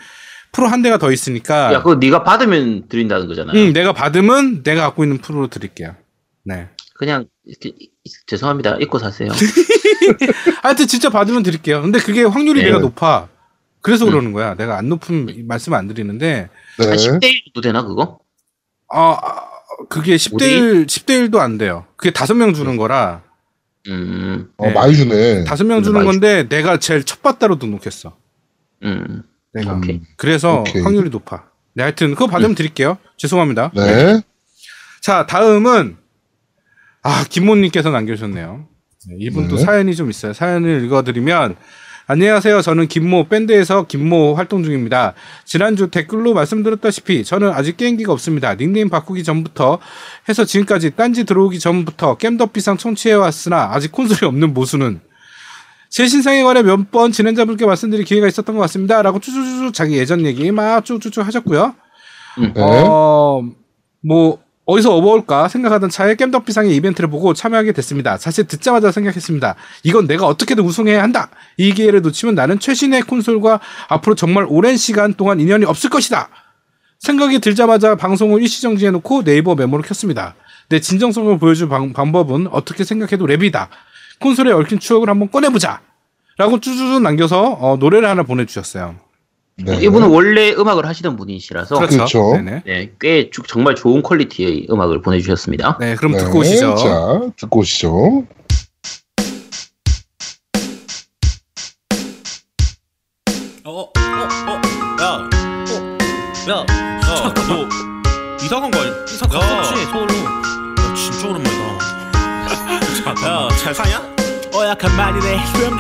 [0.56, 3.60] 프로 한 대가 더 있으니까 야, 그거 네가 받으면 드린다는 거잖아요.
[3.60, 5.96] 응, 내가 받으면 내가 갖고 있는 프로로 드릴게요.
[6.46, 6.70] 네.
[6.96, 7.74] 그냥 이렇게,
[8.26, 8.78] 죄송합니다.
[8.80, 9.30] 잊고 사세요.
[10.64, 11.82] 하여튼 진짜 받으면 드릴게요.
[11.82, 12.68] 근데 그게 확률이 네.
[12.68, 13.28] 내가 높아.
[13.82, 14.12] 그래서 음.
[14.12, 14.56] 그러는 거야.
[14.56, 16.50] 내가 안 높은 말씀 안 드리는데
[16.80, 16.88] 네.
[16.88, 18.20] 한 10대 1도 되나 그거?
[18.90, 19.46] 아 아,
[19.90, 21.86] 그게 10대 1 10대 1도 안 돼요.
[21.98, 23.24] 그게 다섯 명 주는 거라
[23.88, 24.50] 음.
[24.56, 24.74] 어, 네.
[24.74, 25.44] 많이 주네.
[25.44, 28.16] 다섯 명 근데 주는 건데 내가 제일 첫 받다로 등록했어.
[28.84, 29.24] 음.
[29.56, 29.74] 내가.
[29.76, 30.02] 오케이.
[30.18, 30.82] 그래서 오케이.
[30.82, 31.46] 확률이 높아.
[31.74, 32.98] 네, 하여튼 그거 받으면 드릴게요.
[33.18, 33.72] 죄송합니다.
[33.74, 34.22] 네.
[35.02, 35.98] 자, 다음은
[37.04, 38.68] 아 김모님께서 남겨주셨네요.
[39.10, 39.64] 네, 이분도 네.
[39.64, 40.34] 사연이 좀 있어요.
[40.34, 41.56] 사연을 읽어드리면
[42.08, 42.62] 안녕하세요.
[42.62, 45.14] 저는 김모 밴드에서 김모 활동 중입니다.
[45.44, 48.56] 지난주 댓글로 말씀드렸다시피 저는 아직 게임기가 없습니다.
[48.56, 49.80] 닉네임 바꾸기 전부터
[50.30, 55.00] 해서 지금까지 딴지 들어오기 전부터 겜덕비상 청취해왔으나 아직 콘솔이 없는 모수는
[55.96, 59.02] 제 신상에 관해 몇 번 진행자분께 말씀드릴 기회가 있었던 것 같습니다.
[59.02, 61.74] 라고 쭈쭈쭈쭈 자기 예전 얘기 막 쭈쭈쭈 하셨고요.
[62.38, 62.52] 네.
[62.58, 63.42] 어,
[64.04, 68.18] 뭐, 어디서 업어올까 생각하던 차에 겜덕비상의 이벤트를 보고 참여하게 됐습니다.
[68.18, 69.56] 사실 듣자마자 생각했습니다.
[69.84, 71.30] 이건 내가 어떻게든 우승해야 한다.
[71.56, 76.28] 이 기회를 놓치면 나는 최신의 콘솔과 앞으로 정말 오랜 시간 동안 인연이 없을 것이다.
[77.00, 80.36] 생각이 들자마자 방송을 일시정지해놓고 네이버 메모를 켰습니다.
[80.68, 83.70] 내 진정성을 보여줄 방, 방법은 어떻게 생각해도 랩이다.
[84.20, 85.82] 콘솔에 얽힌 추억을 한번 꺼내보자.
[86.38, 88.96] 라고 쭈쭈쭈 남겨서 어, 노래를 하나 보내주셨어요.
[89.58, 89.78] 네.
[89.84, 91.96] 이분은 원래 음악을 하시던 분이시라서 그렇죠.
[91.96, 92.42] 그렇죠.
[92.66, 95.78] 네, 꽤 주- 정말 좋은 퀄리티의 음악을 보내주셨습니다.
[95.80, 96.18] 네, 그럼 네.
[96.18, 96.76] 듣고 오시죠.
[96.76, 98.26] 자, 듣고 오시죠.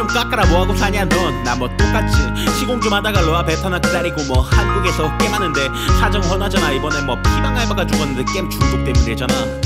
[0.05, 0.45] 좀 깎아라.
[0.47, 2.17] 뭐하고 사냐 넌 나 뭐 똑같지
[2.59, 6.71] 시공 좀 하다가 로아 베타나 기다리고 뭐 한국에서 게임하는데 사정 훤하잖아.
[6.71, 9.33] 이번에 뭐 피방 알바가 죽었는데 게임 중독 때문이래잖아.
[9.33, 9.64] 하여튼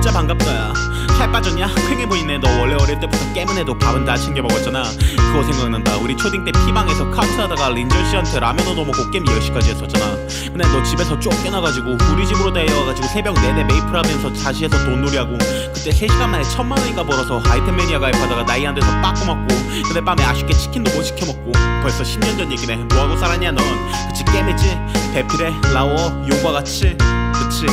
[0.00, 0.90] 진짜 반갑다 야
[1.20, 1.66] 살 빠졌냐?
[1.66, 2.38] 퀭해 보이네.
[2.38, 4.84] 너 원래 어릴 때부터 게임은 해도 밥은 다 챙겨 먹었잖아.
[4.84, 5.98] 그거 생각난다.
[5.98, 10.16] 우리 초딩 때 피방에서 카운트하다가 린절 씨한테 라면 얻어 먹고 게임 10시까지 했었잖아.
[10.46, 15.36] 근데 너 집에서 쫓겨나가지고 우리 집으로 데려와가지고 새벽 내내 메이플 하면서 자시해서 돈놀이하고
[15.74, 19.46] 그때 3시간 만에 천만 원인가 벌어서 아이템 매니아 가입하다가 나이 안 돼서 빠꾸 먹고
[19.88, 22.76] 근데 밤에 아쉽게 치킨도 못 시켜 먹고 벌써 10년 전 얘기네.
[22.94, 23.62] 뭐하고 살았냐 넌?
[24.08, 24.78] 그치 게임했지?
[25.12, 25.94] 배필에 라오어?
[26.32, 26.96] 용과 같이
[27.40, 27.66] 그치.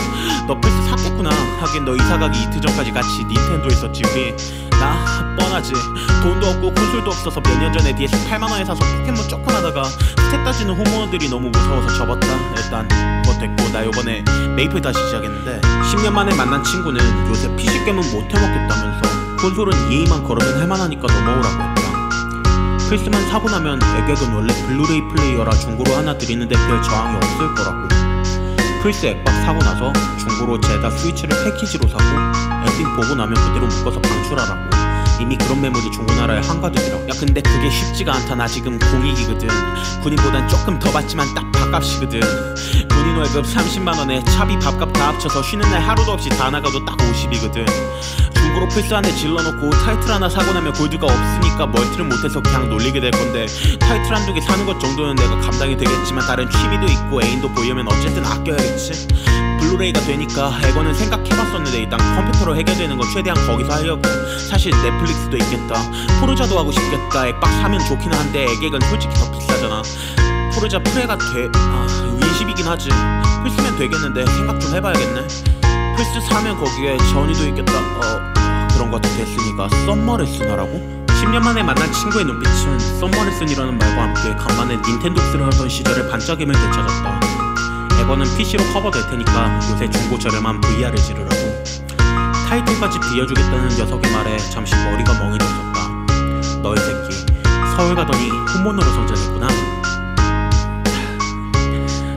[0.48, 1.30] 너 플스 샀겠구나.
[1.62, 4.36] 하긴 너 이사가기 이틀 전까지 같이 닌텐도 했었지 우리.
[4.80, 5.74] 나 뻔하지.
[6.24, 10.76] 돈도 없고 콘솔도 없어서 몇 년 전에 DS 8만원에 사서 포켓몬 조금 하다가 stat 따지는
[10.76, 12.28] 호모들이 너무 무서워서 접었다.
[12.58, 12.88] 일단
[13.40, 14.24] 됐고 나 요번에
[14.56, 17.00] 메이플 다시 시작했는데 10년 만에 만난 친구는
[17.30, 22.10] 요새 PC 게임은 못해먹겠다면서 콘솔은 EA만 거르면 할만하니까 넘어오라고 했다.
[22.90, 27.88] 플스만 사고 나면 엑엑은 원래 블루레이 플레이어라 중고로 하나 들이는데 별 저항이 없을 거라고
[28.82, 32.04] 플스 엑박 사고 나서 중고로 젤다 스위치를 패키지로 사고
[32.68, 34.77] 엔딩 보고 나면 그대로 묶어서 방출하라고
[35.20, 38.36] 이미 그런 매물이 중고나라에 한가득이라 야 근데 그게 쉽지가 않다.
[38.36, 39.48] 나 지금 공익이거든.
[40.04, 42.20] 군인보단 조금 더 받지만 딱 밥값이거든.
[42.90, 47.66] 군인 월급 30만원에 차비 밥값 다 합쳐서 쉬는 날 하루도 없이 다 나가도 딱 50이거든.
[48.34, 53.12] 중고로 플스 하나 질러놓고 타이틀 하나 사고 나면 골드가 없으니까 멀티를 못해서 그냥 놀리게 될
[53.12, 53.46] 건데
[53.80, 58.26] 타이틀 한두 개 사는 것 정도는 내가 감당이 되겠지만 다른 취미도 있고 애인도 보이면 어쨌든
[58.26, 59.08] 아껴야겠지.
[59.60, 64.02] 블루레이가 되니까 엑원은 생각해봤었는데 일단 컴퓨터로 해결되는 건 최대한 거기서 하려고.
[64.50, 65.76] 사실 넷플릭스도 있겠다.
[66.20, 67.28] 포르자도 하고 싶겠다.
[67.28, 69.82] 엑박 사면 좋긴 한데 엑엑은 솔직히 더 비싸잖아.
[70.54, 71.50] 포르자 프레가 돼...
[71.56, 71.88] 아
[72.20, 72.90] 20이긴 하지.
[73.44, 75.22] 플스면 되겠는데 생각 좀 해봐야겠네.
[75.96, 77.74] 플스 사면 거기에 전이도 있겠다.
[77.74, 78.34] 어
[78.74, 81.06] 그런 것도 됐으니까 썸머레슨하라고?
[81.08, 87.20] 10년 만에 만난 친구의 눈빛은 썸머레슨이라는 말과 함께 간만에 닌텐독스를 하던 시절의 반짝임을 되찾았다.
[88.02, 91.47] 엑원은 PC로 커버될 테니까 요새 중고 저렴한 VR을 지르라고
[92.48, 96.62] 타이틀까지 빌려주겠다는 녀석의 말에 잠시 머리가 멍해졌었다.
[96.62, 97.26] 너희 새끼
[97.76, 99.48] 서울 가더니 혼모노로 성장했구나.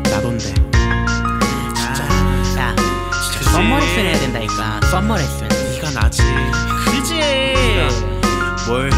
[0.05, 0.55] 나돈데.
[1.75, 2.05] 진짜.
[2.61, 4.81] 야 진짜 썸머 레슨 해야 된다니까.
[4.91, 6.23] 썸머 레슨 네가 나지.
[6.85, 7.21] 그지?
[8.69, 8.97] 뭘 해도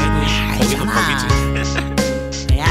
[0.59, 1.26] 거기도 거기지.
[2.59, 2.66] 야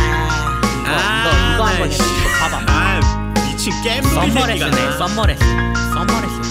[0.84, 2.04] 이거 이거 이거 한번 해 씨.
[2.04, 2.66] 이거 봐봐.
[2.68, 4.98] 아 미친 게임 소리 새끼가 썸머 레슨 해 나.
[5.08, 6.44] 썸머 레슨 썸머 레슨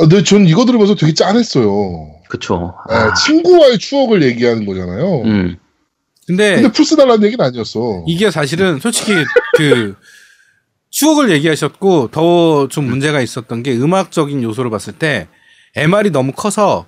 [0.00, 2.10] 아, 근데 전 이거 들으면서 되게 짠했어요.
[2.28, 2.74] 그쵸.
[2.90, 5.22] 예, 아, 친구와의 추억을 얘기하는 거잖아요.
[5.22, 5.56] 음.
[6.26, 8.04] 근데, 근데 플스 달라는 얘기는 아니었어.
[8.06, 9.12] 이게 사실은 솔직히
[9.56, 9.96] 그
[10.90, 15.26] 추억을 얘기하셨고 더 좀 문제가 있었던 게 음악적인 요소를 봤을 때
[15.76, 16.86] MR이 너무 커서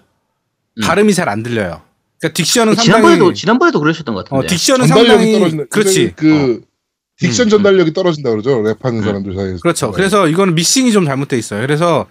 [0.78, 0.82] 음.
[0.82, 1.82] 발음이 잘 안 들려요.
[2.20, 4.54] 그러니까 딕션은 상당히 지난번에도 지난번에도 그러셨던 것 어, 같은데.
[4.54, 5.64] 딕션은 전달력이 상당히 떨어진다.
[5.70, 6.12] 그렇지.
[6.16, 6.62] 그
[7.20, 8.62] 딕션 음, 전달력이 떨어진다 그러죠.
[8.62, 9.02] 랩하는 음.
[9.02, 9.58] 사람들 사이에서.
[9.60, 9.90] 그렇죠.
[9.92, 11.60] 그래서 이거는 믹싱이 좀 잘못돼 있어요.
[11.62, 12.06] 그래서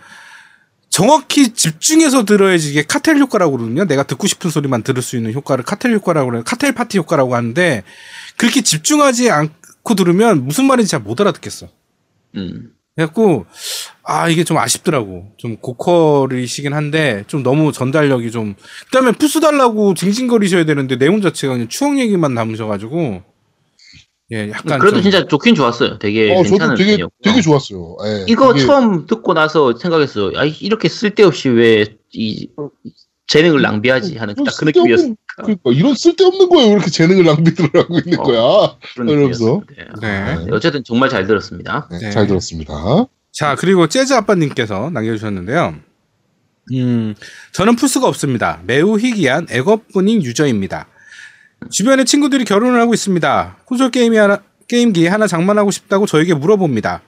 [0.91, 3.85] 정확히 집중해서 들어야지 이게 카텔 효과라고 그러거든요.
[3.85, 6.43] 내가 듣고 싶은 소리만 들을 수 있는 효과를 카텔 효과라고 그래요.
[6.45, 7.83] 카텔 파티 효과라고 하는데
[8.37, 11.69] 그렇게 집중하지 않고 들으면 무슨 말인지 잘 못 알아듣겠어.
[12.35, 12.73] 음.
[12.95, 13.45] 그래갖고
[14.03, 15.31] 아 이게 좀 아쉽더라고.
[15.37, 18.55] 좀 고퀄이시긴 한데 좀 너무 전달력이 좀
[18.87, 23.23] 그다음에 푸스 달라고 징징거리셔야 되는데 내용 자체가 그냥 추억 얘기만 남으셔가지고
[24.31, 25.99] 예 약간 그래도 좀 진짜 좋긴 좋았어요.
[25.99, 27.13] 되게 어, 괜찮은 저도 되게 편이었고.
[27.23, 27.97] 되게 좋았어요.
[28.05, 30.31] 예, 이거 이게 처음 듣고 나서 생각했어요.
[30.39, 32.49] 아, 이렇게 쓸데없이 왜 이
[33.27, 35.13] 재능을 낭비하지 하는 이런 딱그 느낌이었어.
[35.37, 38.23] 그러니까 이런 쓸데없는 거에 왜 이렇게 재능을 낭비를 하고 있는 어.
[38.23, 38.77] 거야.
[38.93, 39.61] 그런 이러면서.
[39.69, 39.95] 느낌이었어요.
[40.01, 40.07] 네.
[40.07, 41.87] 아, 어쨌든 정말 잘 들었습니다.
[41.91, 42.09] 네, 네.
[42.11, 42.73] 잘 들었습니다.
[43.31, 45.75] 자, 그리고 재즈 아빠님께서 남겨주셨는데요.
[46.73, 47.15] 음,
[47.53, 48.59] 저는 풀수가 없습니다.
[48.65, 50.87] 매우 희귀한 액업분인 유저입니다.
[51.69, 53.57] 주변에 친구들이 결혼을 하고 있습니다.
[53.65, 57.01] 콘솔 게임이 하나, 게임기 하나 장만하고 싶다고 저에게 물어봅니다.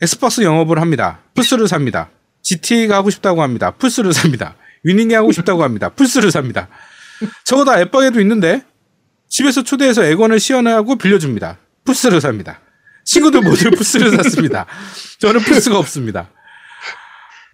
[0.00, 1.20] 엑스박스 영업을 합니다.
[1.34, 2.10] 플스를 삽니다.
[2.42, 3.72] GTA가 하고 싶다고 합니다.
[3.72, 4.54] 플스를 삽니다.
[4.84, 5.88] 위닝이 하고 싶다고 합니다.
[5.88, 6.68] 플스를 삽니다.
[7.44, 8.62] 저거 다 엑박에도 있는데
[9.28, 11.58] 집에서 초대해서 엑원을 시연하고 빌려줍니다.
[11.84, 12.60] 플스를 삽니다.
[13.04, 14.66] 친구들 모두 플스를 샀습니다.
[15.18, 16.30] 저는 플스가 없습니다.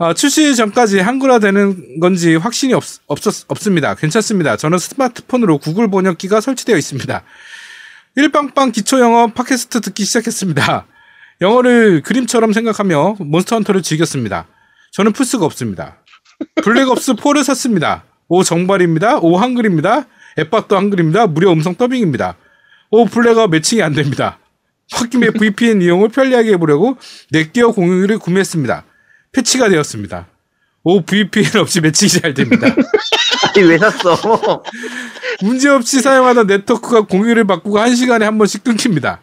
[0.02, 3.94] 아, 출시 전까지 한글화되는 건지 확신이 없, 없었, 없습니다.
[3.94, 4.56] 괜찮습니다.
[4.56, 7.22] 저는 스마트폰으로 구글 번역기가 설치되어 있습니다.
[8.16, 10.86] 일빵빵 기초 영어 팟캐스트 듣기 시작했습니다.
[11.42, 14.46] 영어를 그림처럼 생각하며 몬스터 헌터를 즐겼습니다.
[14.92, 15.98] 저는 플스가 없습니다.
[16.62, 18.04] 블랙옵스 4를 샀습니다.
[18.28, 19.18] 오 정발입니다.
[19.18, 20.06] 오 한글입니다.
[20.38, 21.26] 엑박도 한글입니다.
[21.26, 22.36] 무료 음성 더빙입니다.
[22.90, 24.38] 오 블랙아웃 매칭이 안 됩니다.
[24.94, 26.96] 홧김에 VPN 이용을 편리하게 해보려고
[27.32, 28.86] 넷기어 공유기를 구매했습니다.
[29.32, 30.26] 패치가 되었습니다.
[30.82, 32.66] 오 VPN 없이 매칭이 잘 됩니다.
[33.54, 34.62] 아니, 왜 샀어?
[35.42, 39.20] 문제없이 사용하던 네트워크가 공유기를 바꾸고 한시간에 한 번씩 끊깁니다.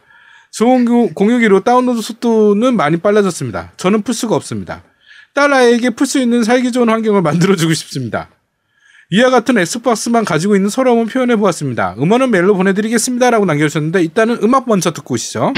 [0.52, 3.72] 좋은 구- 공유기로 다운로드 속도는 많이 빨라졌습니다.
[3.78, 4.84] 저는 플스가 없습니다.
[5.34, 8.30] 딸 아이에게 플스 있는 살기 좋은 환경을 만들어주고 싶습니다.
[9.10, 11.96] 이와 같은 엑스박스만 가지고 있는 서러움을 표현해 보았습니다.
[11.98, 13.30] 음원은 메일로 보내드리겠습니다.
[13.30, 15.54] 라고 남겨주셨는데 일단은 음악 먼저 듣고 오시죠.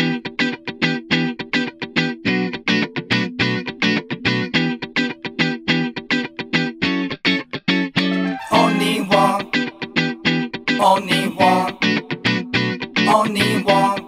[13.14, 14.08] Only one.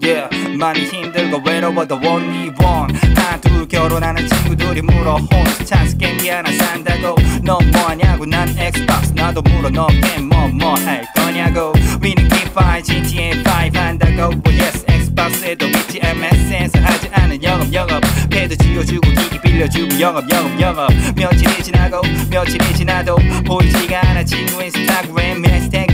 [0.00, 3.14] Yeah, 많이 힘들고 외로워도 only one.
[3.14, 7.16] 다둘 결혼하는 친구들이 물어 홈스 찬스 게임기 하나 산다고.
[7.42, 8.26] 너 뭐하냐고?
[8.26, 11.72] 난 엑스박스 나도 물어 너 게임 뭐뭐 할 거냐고.
[12.02, 14.34] 위는 기파이 GTA 5 한다고.
[14.44, 16.00] Well, yes 엑스박스 엑스박스에도 있지.
[16.02, 18.02] MSN에서 하지 않은 영업 영업.
[18.30, 20.90] 패드 쥐어주고 기기 빌려주고 영업 영업 영업.
[21.16, 23.16] 며칠이 지나고 며칠이 지나도
[23.46, 24.24] 보이지가 않아.
[24.24, 25.93] 친구 인스타그램 해시태그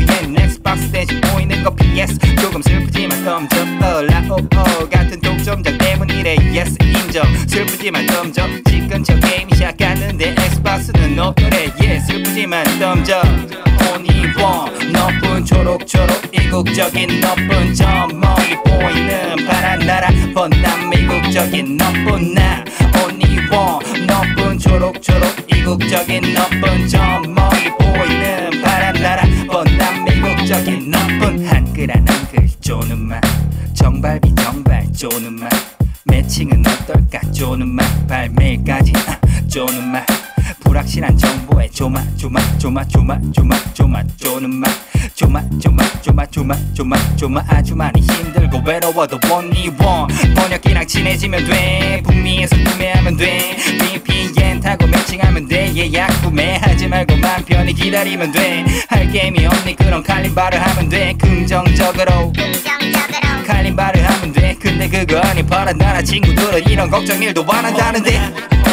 [0.93, 6.37] 대신 보이는 거 PS 조금 슬프지만 덤져 어라오오 같은 독점자 때문이래.
[6.55, 7.25] Yes 인정.
[7.49, 13.21] 슬프지만 덤져 지금 저 게임이 시작하는데 엑스박스는 없더래 yeah 슬프지만 덤져
[13.89, 14.93] only one.
[14.93, 16.17] 너뿐 초록초록.
[16.33, 20.09] 이국적인 너뿐 저 멀리 보이는 파란 나라.
[20.33, 22.65] 번남 미국적인 너뿐 나.
[23.03, 24.07] Only one.
[24.07, 25.27] 너뿐 초록초록.
[25.53, 28.50] 이국적인 너뿐 저 멀리 보이는
[34.01, 34.91] 정발비 정발.
[34.95, 35.51] 쪼는 맛
[36.05, 37.21] 매칭은 어떨까?
[37.33, 38.93] 쪼는 맛 발매일까지.
[39.07, 40.07] 아, 쪼는 맛
[40.71, 44.71] 불확실한 정보에 조마 조마 조마 조마 조마 조마 쪼는 맛.
[45.17, 47.45] 조마 조마 조마 조마 조마 조마.
[47.49, 50.35] 아주 많이 힘들고 외로워도 only one.
[50.37, 52.01] 번역기랑 친해지면 돼.
[52.05, 53.57] 북미에서 구매하면 돼.
[54.05, 55.75] VPN 타고 매칭하면 돼.
[55.75, 59.75] 예약 구매하지 말고 맘 편히 기다리면 돼할 게임이 없니?
[59.75, 61.15] 그럼 칼림바를 하면 돼.
[61.19, 62.33] 긍정적으로.
[63.45, 67.43] 칼림바를 돼 근데 그거 아니 파란 나라 친구들은 이런 걱정 일도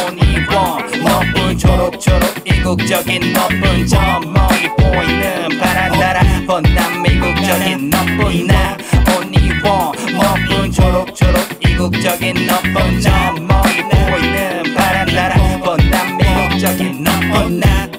[0.04, 8.78] only one 너뿐 초록초록 이국적인 너뿐 저 멀리 보이는 파란 나라 번남 미국적인 너뿐 나.
[9.08, 17.90] one 너뿐 초록초록 이국적인 너뿐 저 멀리 보이는 파란 나라 번남 미국적인 너뿐 나.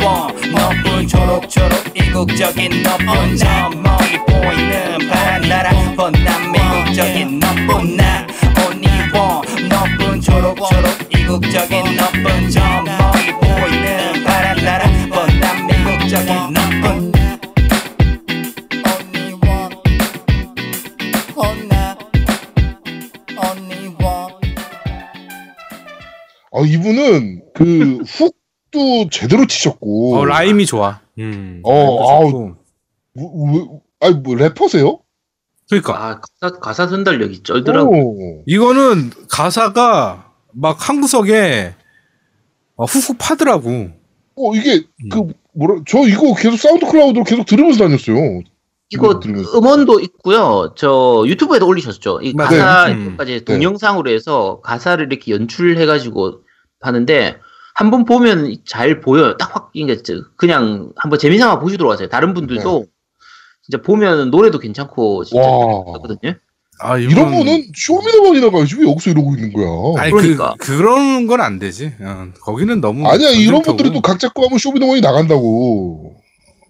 [0.00, 8.26] one 너뿐 초록초록 이국적인 너뿐 저 멀리 보이는 파란 나라 번남 미국적인 너뿐 나.
[8.64, 17.12] only one 너뿐 초록 초록 이국적인 너뿐 저 멀리 보이는 파란 나라 번남 미국적인 너뿐.
[26.50, 30.16] 아, 이분은 그 hook도 제대로 치셨고.
[30.16, 31.00] 어, 라임이 좋아.
[31.18, 31.60] 음.
[31.64, 32.54] 어, 아우.
[33.14, 33.66] 뭐, 왜-
[34.00, 35.00] 아니, 뭐, 래퍼세요?
[35.70, 37.94] 그러니까 아 가사, 가사 전달력이 쩔더라고.
[38.40, 38.42] 오.
[38.46, 41.74] 이거는 가사가 막 한 구석에
[42.76, 43.90] 어, 훅훅 파더라고.
[44.36, 45.08] 어, 이게, 음.
[45.10, 48.16] 그, 뭐라, 저 이거 계속 사운드 클라우드로 계속 들으면서 다녔어요.
[48.90, 49.58] 이거 들으면서.
[49.58, 50.72] 음원도 있고요.
[50.76, 52.20] 저 유튜브에도 올리셨죠.
[52.22, 52.32] 이.
[52.34, 53.06] 가사 음.
[53.08, 56.40] 이것까지 동영상으로 해서 가사를 이렇게 연출해가지고
[56.80, 57.36] 하는데
[57.78, 59.36] 한번 보면 잘 보여요.
[59.36, 59.96] 딱확 이게
[60.36, 62.08] 그냥 한번 재미삼아 보시도록 하세요.
[62.08, 62.86] 다른 분들도
[63.62, 65.46] 진짜 보면 노래도 괜찮고 진짜 네.
[65.48, 65.92] 와.
[65.94, 66.34] 좋거든요.
[66.80, 70.02] 아, 이런 분은 쇼미더머니 나가야지 왜 여기서 이러고 있는 거야?
[70.02, 70.54] 아니 그러니까.
[70.58, 71.92] 그 그런 건 안 되지.
[72.00, 73.62] 어, 거기는 너무 아니야, 이런.
[73.62, 76.17] 분들이 또 각 잡고 하면 쇼미더머니 나간다고.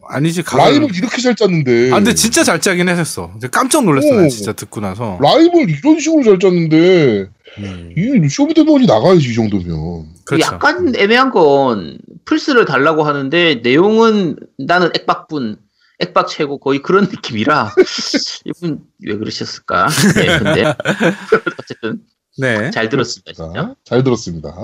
[0.08, 0.64] 아니지 가사.
[0.64, 1.92] 라임을 이렇게 잘 짰는데.
[1.92, 3.32] 아 근데 진짜 잘 짜긴 했었어.
[3.36, 4.08] 이제 깜짝 놀랐어.
[4.14, 4.28] 나 오.
[4.28, 5.18] 진짜 듣고 나서.
[5.20, 7.28] rhyme을 이런 식으로 잘 짰는데,
[7.58, 10.06] 음, 이 Show Me The Money 나가야지, 이 정도면.
[10.24, 10.46] 그렇죠.
[10.46, 15.56] 약간 애매한 건 플스를 달라고 하는데 내용은 나는 엑박뿐
[16.00, 17.74] 엑박 최고 거의 그런 느낌이라
[18.44, 19.88] 이분 왜 그러셨을까?
[20.16, 20.64] 네, 근데
[21.58, 22.02] 어쨌든
[22.36, 22.70] 네.
[22.70, 23.52] 잘 들었습니다 진짜.
[23.52, 24.54] 자, 잘 들었습니다.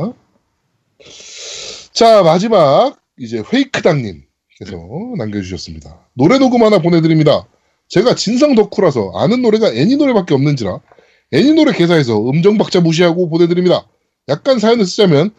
[1.92, 4.22] 자, 마지막, 이제 페이크당님
[4.58, 4.76] 께서
[5.16, 6.08] 남겨주셨습니다.
[6.14, 7.46] 노래 녹음 하나 보내드립니다.
[7.88, 10.80] 제가 진성 덕후라서 아는 노래가 애니 노래밖에 없는지라
[11.32, 13.86] 애니 노래 개사해서 음정 박자 무시하고 보내드립니다.
[14.28, 15.32] 약간 사연을 쓰자면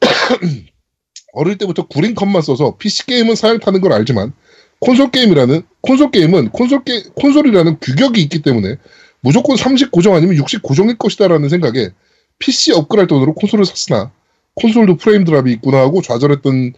[1.32, 4.32] 어릴 때부터 구린 컷만 써서 PC 게임은 사양 타는 걸 알지만
[4.80, 8.76] 콘솔 게임이라는 콘솔 게임은 콘솔 게 콘솔이라는 규격이 있기 때문에
[9.20, 11.90] 무조건 30 고정 아니면 60 고정일 것이다라는 생각에
[12.38, 14.12] PC 업그레이드 돈으로 콘솔을 샀으나
[14.54, 16.74] 콘솔도 프레임 드랍이 있구나 하고 좌절했던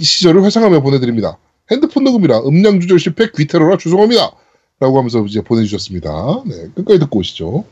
[0.00, 1.38] 시절을 회상하며 보내드립니다.
[1.70, 4.32] 핸드폰 녹음이라 음량 조절 실패 귀테러라 죄송합니다.
[4.80, 6.42] 라고 하면서 이제 보내주셨습니다.
[6.46, 7.64] 네, 끝까지 듣고 오시죠.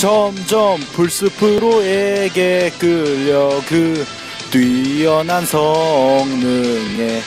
[0.00, 4.04] 점점 플스프로에게 끌려 그
[4.50, 7.20] 뛰어난 성능에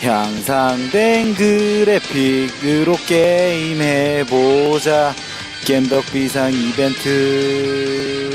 [0.00, 4.34] 향상된 그래픽으로 게임해보자
[5.64, 8.25] 겜덕 비상 이벤트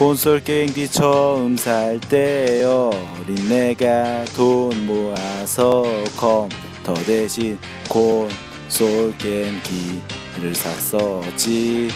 [0.00, 5.84] 콘솔 게임기 처음 살때 어린 내가 돈 모아서
[6.16, 11.90] 컴퓨터 대신 콘솔 게임기를 샀었지.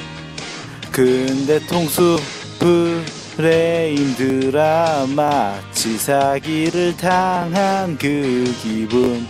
[0.93, 2.19] 근데 통수
[2.59, 9.27] 프레임 드라마 치 사기를 당한 그 기분.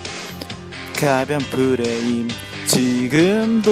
[0.96, 2.28] 가변 프레임
[2.66, 3.70] 지금도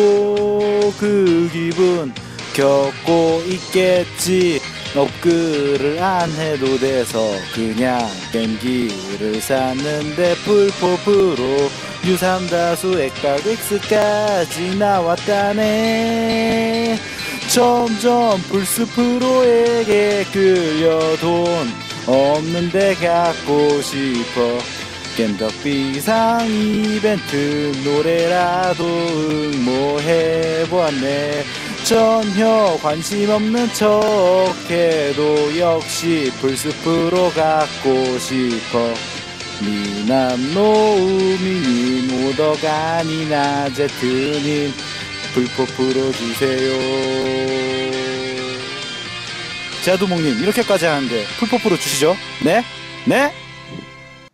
[0.96, 2.14] 그 기분.
[2.54, 4.60] 겪고 있겠지
[4.94, 7.18] 업글을 안 해도 돼서
[7.54, 7.98] 그냥
[8.30, 11.70] 겜기를 샀는데 풀포프로
[12.02, 16.12] U3 다수 액박 X까지 나왔다네.
[17.48, 21.46] 점점 플스 프로에게 끌려 돈
[22.06, 24.58] 없는데 갖고 싶어.
[25.16, 28.84] 겜덕 비상 이벤트 노래라도
[29.54, 31.44] 응모해보았네
[31.92, 33.92] 전혀 관심 없는 척
[34.70, 38.94] 해도 역시 플스 프로 갖고 싶어
[39.60, 44.70] 미남 노우미님 오더가니나 제트님
[45.34, 46.72] 불포 풀어주세요
[49.84, 52.64] 자두목님 이렇게까지 하는데 풀포 풀어주시죠 네?
[53.04, 53.30] 네?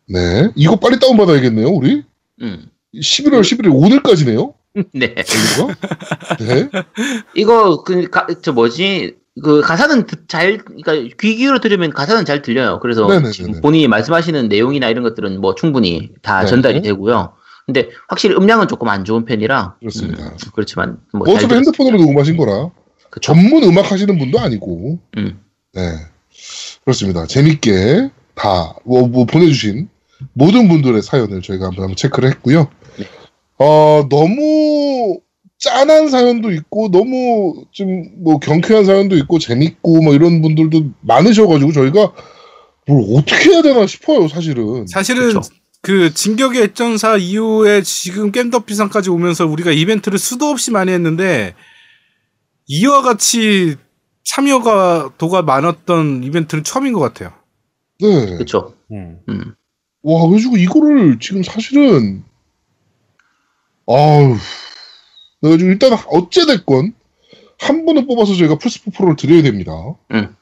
[0.07, 0.49] 네.
[0.55, 2.05] 이거 빨리 다운받아야겠네요, 우리?
[2.41, 2.71] 음.
[2.95, 4.55] 11월 11일 오늘까지네요?
[4.93, 5.15] 네.
[5.57, 5.75] 이거?
[6.45, 6.69] 네.
[7.35, 12.81] 이거 그저 뭐지 그 가사는 듣- 잘 그러니까 귀 기울여 들으면 가사는 잘 들려요.
[12.81, 13.31] 그래서 네네네네.
[13.31, 16.47] 지금 본인이 말씀하시는 내용이나 이런 것들은 뭐 충분히 다 네.
[16.49, 17.35] 전달이 되고요.
[17.67, 20.25] 근데 확실히 음량은 조금 안 좋은 편이라 그렇습니다.
[20.25, 22.71] 음, 그렇지만 뭐뭐 어차피 잘 핸드폰으로 녹음하신 거라.
[23.11, 23.33] 그쵸.
[23.33, 24.99] 전문 음악 하시는 분도 아니고.
[25.19, 25.39] 음.
[25.75, 25.93] 네.
[26.85, 27.27] 그렇습니다.
[27.27, 29.89] 재밌게 다, 뭐, 뭐 보내주신
[30.33, 32.69] 모든 분들의 사연을 저희가 한번, 한번 체크를 했고요.
[33.59, 33.65] 네.
[33.67, 35.21] 어, 너무
[35.59, 42.13] 짠한 사연도 있고, 너무 좀 뭐 경쾌한 사연도 있고, 재밌고, 뭐 이런 분들도 많으셔가지고, 저희가
[42.87, 44.87] 뭘 어떻게 해야 되나 싶어요, 사실은.
[44.87, 45.41] 사실은 그쵸.
[45.83, 51.55] 그 진격의 액전사 이후에 지금 겜더피상까지 오면서 우리가 이벤트를 수도 없이 많이 했는데
[52.67, 53.77] 이와 같이
[54.25, 57.33] 참여가 도가 많았던 이벤트는 처음인 것 같아요.
[58.01, 58.27] 네.
[58.35, 58.75] 그렇죠.
[58.91, 59.19] 음.
[59.29, 59.55] 음.
[60.03, 62.25] 와, 그래가지고 이거를 지금 사실은,
[63.89, 64.37] 아우,
[65.41, 66.95] 그래가지고 일단 어찌됐건,
[67.61, 69.73] 한 분을 뽑아서 저희가 플스4 Pro를 드려야 됩니다.
[70.13, 70.35] 음.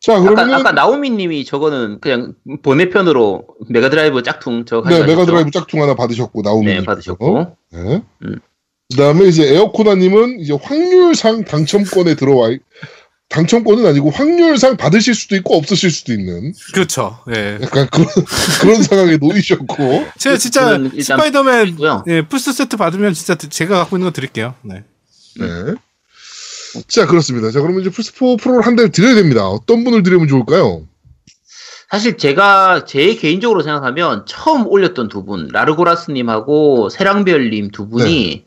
[0.00, 5.04] 자, 그러면, 아까 나오미님이 저거는 그냥 번외편으로 Mega Drive 짝퉁 저거 네?
[5.06, 6.74] Mega Drive 짝퉁 하나 받으셨고, 나오미님.
[6.78, 8.02] 네 받으셨고 네.
[8.24, 8.38] 음.
[8.90, 12.60] 그 다음에 이제 에어코나님은 이제 확률상 당첨권에 들어와, 있-
[13.32, 17.18] 당첨권은 아니고 확률상 받으실 수도 있고 없으실 수도 있는 그렇죠.
[17.34, 17.58] 예.
[17.62, 18.06] 약간 그런,
[18.60, 20.06] 그런 상황에 놓이셨고.
[20.18, 21.78] 제가 진짜 스파이더맨.
[22.08, 24.54] 예, 플스 세트 받으면 진짜 제가 갖고 있는 거 드릴게요.
[24.62, 24.84] 네.
[25.38, 25.46] 네.
[26.88, 27.50] 자, 그렇습니다.
[27.50, 29.48] 자, 그러면 이제 플스4 프로를 한 대를 드려야 됩니다.
[29.48, 30.86] 어떤 분을 드리면 좋을까요?
[31.90, 38.44] 사실 제가 제 개인적으로 생각하면 처음 올렸던 두 분, 라르고라스님하고 세랑별님 두 분이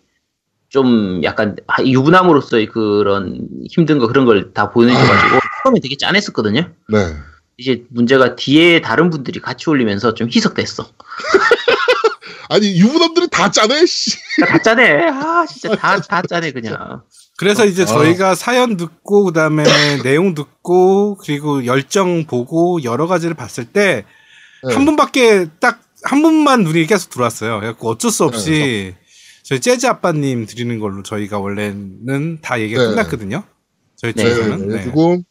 [0.76, 6.70] 좀 약간 아, 유부남으로서의 그런 힘든 거 그런 걸 다 보여줘가지고 처음에 되게 짠했었거든요.
[6.90, 7.16] 네.
[7.58, 10.86] 이제 문제가 뒤에 다른 분들이 같이 올리면서 좀 희석됐어.
[12.50, 14.18] 아니, 유부남들이 다 짜네, 씨.
[14.46, 15.08] 다 짜네.
[15.10, 17.02] 아 진짜 다 다 짜네 그냥.
[17.38, 17.86] 그래서 이제 아.
[17.86, 19.64] 저희가 사연 듣고 그다음에
[20.04, 24.04] 내용 듣고 그리고 열정 보고 여러 가지를 봤을 때한
[24.68, 24.76] 네.
[24.76, 27.60] 분밖에 딱 한 분만 눈이 계속 들어왔어요.
[27.62, 28.94] 그래갖고 어쩔 수 없이
[29.46, 32.90] 저희 재즈 아빠님 드리는 걸로 저희가 원래는 다 얘기가 네.
[32.90, 33.44] 끝났거든요.
[33.96, 34.24] 저희 네.
[34.24, 34.30] 네.
[34.34, 34.68] 쪽에서는.
[34.70, 34.82] 네.
[34.84, 35.22] 그리고,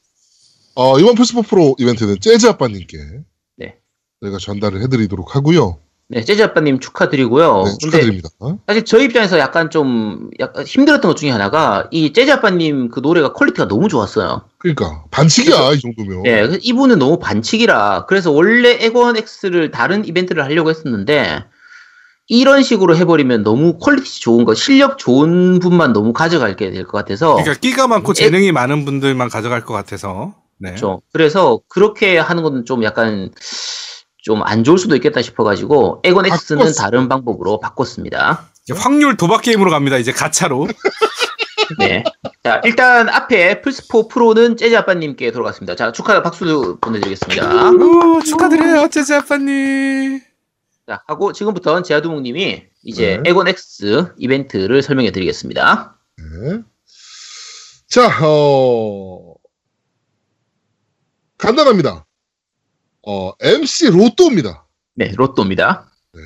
[0.76, 2.96] 어, 이번 플스4 프로 이벤트는 재즈 아빠님께
[3.56, 3.74] 네.
[4.22, 5.78] 저희가 전달을 해드리도록 하고요.
[6.06, 7.64] 네, 재즈 아빠님 축하드리고요.
[7.64, 8.28] 네, 축하드립니다.
[8.68, 13.32] 사실 저희 입장에서 약간 좀 약간 힘들었던 것 중에 하나가 이 재즈 아빠님 그 노래가
[13.32, 14.42] quality가 너무 좋았어요.
[14.58, 16.22] 그러니까, 반칙이야, 이 정도면.
[16.22, 21.46] 네, 그래서 이분은 너무 반칙이라 그래서 원래 엑원 X를 다른 이벤트를 하려고 했었는데
[22.29, 27.35] 이런 식으로 해버리면 너무 quality 좋은 거 실력 좋은 분만 너무 가져갈게 될 것 같아서
[27.35, 30.35] 그러니까 끼가 많고 에- 재능이 많은 분들만 가져갈 것 같아서.
[30.59, 30.70] 네.
[30.70, 31.03] 그렇죠.
[31.12, 33.31] 그래서 그렇게 하는 건 좀 약간
[34.22, 36.72] 좀 안 좋을 수도 있겠다 싶어가지고 엑원 X는 바꿨어.
[36.83, 38.49] 다른 방법으로 바꿨습니다.
[38.62, 39.99] 이제 확률 도박 게임으로 갑니다.
[39.99, 40.66] 이제 가차로.
[41.79, 42.05] 네.
[42.43, 45.77] 자, 일단 앞에 플스4 프로는 재즈 아빠님께 돌아갔습니다.
[45.77, 47.70] 자, 축하 박수 보내드리겠습니다.
[47.70, 50.20] 오, 축하드려요, 재즈 아빠님.
[50.87, 53.30] 자, 하고 지금부터는 제아두목님이 이제 네.
[53.30, 55.99] 에건 X 이벤트를 설명해 드리겠습니다.
[56.18, 56.62] 네.
[57.89, 59.35] 자, 어,
[61.39, 62.07] 간단합니다.
[63.07, 64.66] 어, MC 로또입니다.
[64.95, 65.91] 네, 로또입니다.
[66.12, 66.20] 네.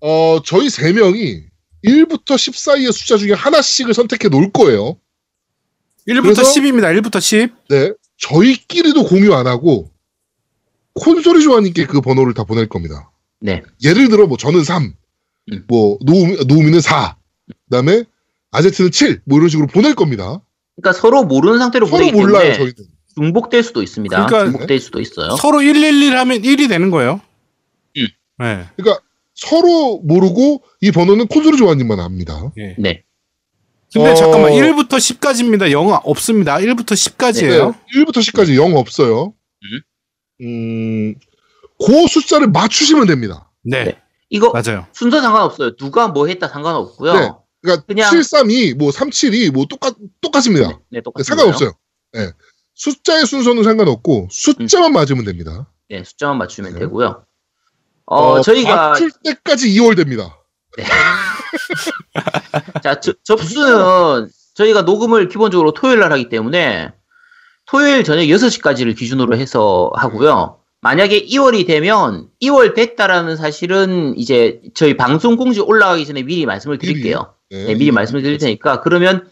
[0.00, 1.46] 어, 저희 세 명이
[1.84, 4.98] 1부터 10 사이의 숫자 중에 하나씩을 선택해 놓을 거예요.
[6.06, 6.96] 1부터 그래서- 10입니다.
[7.00, 7.52] 1부터 10.
[7.68, 7.92] 네.
[8.18, 9.90] 저희끼리도 공유 안 하고,
[10.94, 13.10] 콘솔이 조아님께 그 번호를 다 보낼 겁니다.
[13.40, 13.62] 네.
[13.84, 14.94] 예를 들어, 뭐, 저는 3,
[15.52, 15.64] 음.
[15.68, 17.16] 뭐, 노우미, 노우미는 4,
[17.48, 18.04] 그 다음에
[18.52, 20.40] 아제트는 7, 뭐 이런 식으로 보낼 겁니다.
[20.76, 22.74] 그러니까 서로 모르는 상태로 서로 보내기 몰라요, 때문에 저희는.
[23.16, 24.26] 중복될 수도 있습니다.
[24.26, 25.36] 그러니까- 중복될 수도 있어요.
[25.36, 27.20] 서로 111 하면 1이 되는 거예요.
[27.96, 28.06] 음.
[28.38, 28.64] 네.
[28.76, 29.00] 그러니까
[29.34, 32.52] 서로 모르고 이 번호는 콘솔이 조아님만 압니다.
[32.56, 32.74] 예.
[32.78, 33.02] 네.
[33.92, 35.70] 근데 어, 잠깐만 1부터 10까지입니다.
[35.70, 36.56] 영어 없습니다.
[36.56, 37.72] 1부터 10까지예요.
[37.72, 39.34] 네, 1부터 10까지 영 없어요.
[39.62, 39.80] 음,
[40.38, 43.50] 그 숫자를 맞추시면 됩니다.
[43.62, 43.84] 네.
[43.84, 44.00] 네.
[44.30, 44.86] 이거 맞아요.
[44.92, 45.76] 순서 상관없어요.
[45.76, 47.12] 누가 뭐 했다 상관없고요.
[47.14, 47.30] 네.
[47.62, 50.68] 그러니까 그냥- 732, 뭐 372, 뭐 똑같 똑같습니다.
[50.68, 51.72] 네, 네, 똑같은 상관없어요.
[52.12, 52.30] 네.
[52.74, 55.70] 숫자의 순서는 상관없고 숫자만 맞으면 됩니다.
[55.88, 56.80] 네, 숫자만 맞추면 네.
[56.80, 57.24] 되고요.
[58.06, 60.36] 어, 저희가 맞출 때까지 2월 됩니다.
[62.82, 66.92] 자, 저- 접수는 저희가 녹음을 기본적으로 토요일 날 하기 때문에
[67.66, 70.58] 토요일 저녁 6시까지를 기준으로 해서 하고요.
[70.80, 77.34] 만약에 2월이 되면 2월 됐다라는 사실은 이제 저희 방송 공지 올라가기 전에 미리 말씀을 드릴게요.
[77.50, 79.26] 네, 네, 미리 말씀을 드릴 테니까 그러면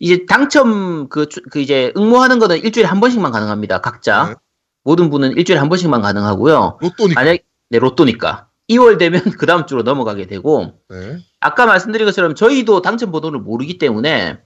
[0.00, 3.80] 이제 당첨 그, 주- 그 이제 응모하는 거는 일주일에 한 번씩만 가능합니다.
[3.80, 4.28] 각자.
[4.30, 4.34] 네.
[4.82, 6.78] 모든 분은 일주일에 한 번씩만 가능하고요.
[6.80, 7.20] 로또니까.
[7.20, 8.48] 만약 네, 로또니까.
[8.70, 11.18] 2월 되면 그 다음 주로 넘어가게 되고 네.
[11.38, 14.38] 아까 말씀드린 것처럼 저희도 당첨 번호를 모르기 때문에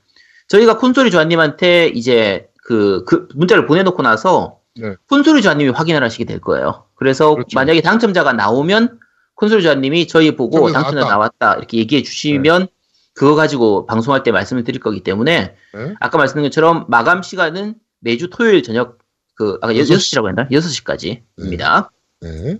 [0.48, 4.96] 저희가 콘솔이 조아님한테 이제 그, 그 문자를 보내놓고 나서 네.
[5.08, 6.86] 콘솔이 조아님이 확인을 하시게 될 거예요.
[6.96, 7.54] 그래서 그렇죠.
[7.54, 8.98] 만약에 당첨자가 나오면
[9.36, 11.14] 콘솔이 조아님이 저희 보고 당첨자 나왔다.
[11.14, 12.66] 나왔다 이렇게 얘기해 주시면
[13.12, 15.94] 그거 가지고 방송할 때 말씀을 드릴 거기 때문에 네.
[16.00, 18.98] 아까 말씀드린 것처럼 마감 시간은 매주 토요일 저녁
[19.36, 20.48] 그 아까 여섯 6시라고 했나?
[20.48, 21.90] 6시까지입니다.
[22.20, 22.58] 네.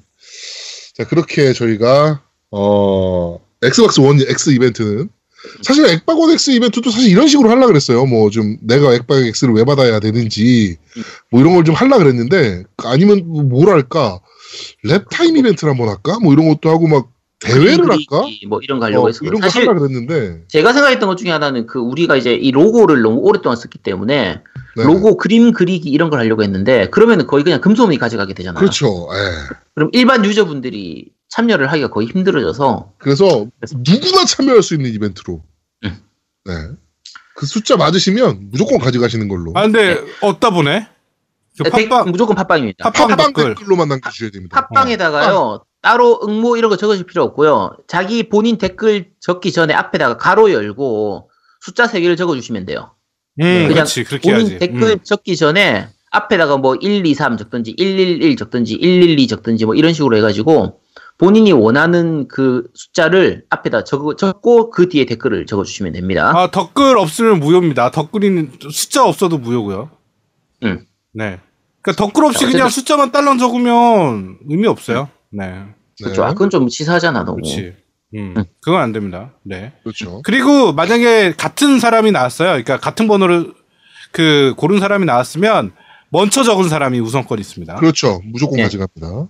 [0.94, 5.08] 자, 그렇게 저희가, 어, 엑스박스 원 X 이벤트는,
[5.62, 8.06] 사실 엑박원 X 이벤트도 사실 이런 식으로 하려고 그랬어요.
[8.06, 10.76] 뭐 좀 내가 엑박 X를 왜 받아야 되는지,
[11.30, 14.20] 뭐 이런 걸 좀 하려고 그랬는데, 아니면 뭐랄까,
[14.84, 16.18] lap time 이벤트를 한번 할까?
[16.20, 17.08] 뭐 이런 것도 하고 막
[17.40, 18.22] 대회를 할까?
[18.48, 22.16] 뭐 이런 거 하려고 어, 거 사실 그랬는데, 제가 생각했던 것 중에 하나는 그 우리가
[22.16, 24.40] 이제 이 로고를 너무 오랫동안 썼기 때문에
[24.76, 24.82] 네.
[24.82, 28.58] 로고 그림 그리기 이런 걸 하려고 했는데 그러면은 거의 그냥 금소문이 가져가게 되잖아요.
[28.58, 29.08] 그렇죠.
[29.12, 29.54] 예.
[29.74, 35.42] 그럼 일반 유저분들이 참여를 하기가 거의 힘들어져서 그래서 그래서- 누구나 참여할 수 있는 이벤트로.
[35.84, 35.98] 음.
[36.44, 36.52] 네.
[37.36, 39.52] 그 숫자 맞으시면 무조건 가져가시는 걸로.
[39.56, 40.86] 아 근데 어디다 보내?
[41.58, 42.90] 그 네, 댓- 팟빵 무조건 팟빵입니다.
[42.90, 43.54] 팟빵 팟빵 댓글.
[43.54, 44.68] 댓글 로만 남겨주셔야 됩니다.
[44.68, 47.76] 팟빵에다가요 따로 응모 이런 거 적으실 필요 없고요.
[47.88, 51.30] 자기 본인 댓글 적기 전에 앞에다가 가로 열고
[51.60, 52.94] 숫자 세 개를 적어주시면 돼요.
[53.40, 54.58] 음, 그냥 그렇지 그렇게 본인 해야지.
[54.60, 54.98] 댓글 음.
[55.02, 60.16] 적기 전에 앞에다가 뭐 1, 2, 3 적든지 111 적든지 112 적든지 뭐 이런 식으로
[60.16, 60.80] 해가지고
[61.16, 66.32] 본인이 원하는 그 숫자를 앞에다 적, 적고 그 뒤에 댓글을 적어주시면 됩니다.
[66.34, 67.90] 아 댓글 없으면 무효입니다.
[67.90, 69.90] 댓글이 숫자 없어도 무효고요.
[70.64, 70.84] 응.
[71.12, 71.38] 네.
[71.82, 75.08] 그러니까 댓글 없이 자, 그냥 숫자만 딸랑 적으면 의미 없어요.
[75.30, 75.48] 네.
[75.50, 75.64] 네.
[76.02, 76.24] 그렇죠.
[76.24, 77.36] 아, 그건 좀 치사하잖아 너무.
[77.36, 77.74] 그렇지.
[78.16, 78.44] 음, 응.
[78.60, 79.32] 그건 안 됩니다.
[79.42, 79.72] 네.
[79.82, 80.20] 그렇죠.
[80.24, 82.48] 그리고 만약에 같은 사람이 나왔어요.
[82.48, 83.52] 그러니까 같은 번호를
[84.10, 85.72] 그 고른 사람이 나왔으면
[86.10, 87.74] 먼저 적은 사람이 우선권이 있습니다.
[87.76, 88.20] 그렇죠.
[88.24, 88.62] 무조건 네.
[88.64, 89.28] 가져갑니다.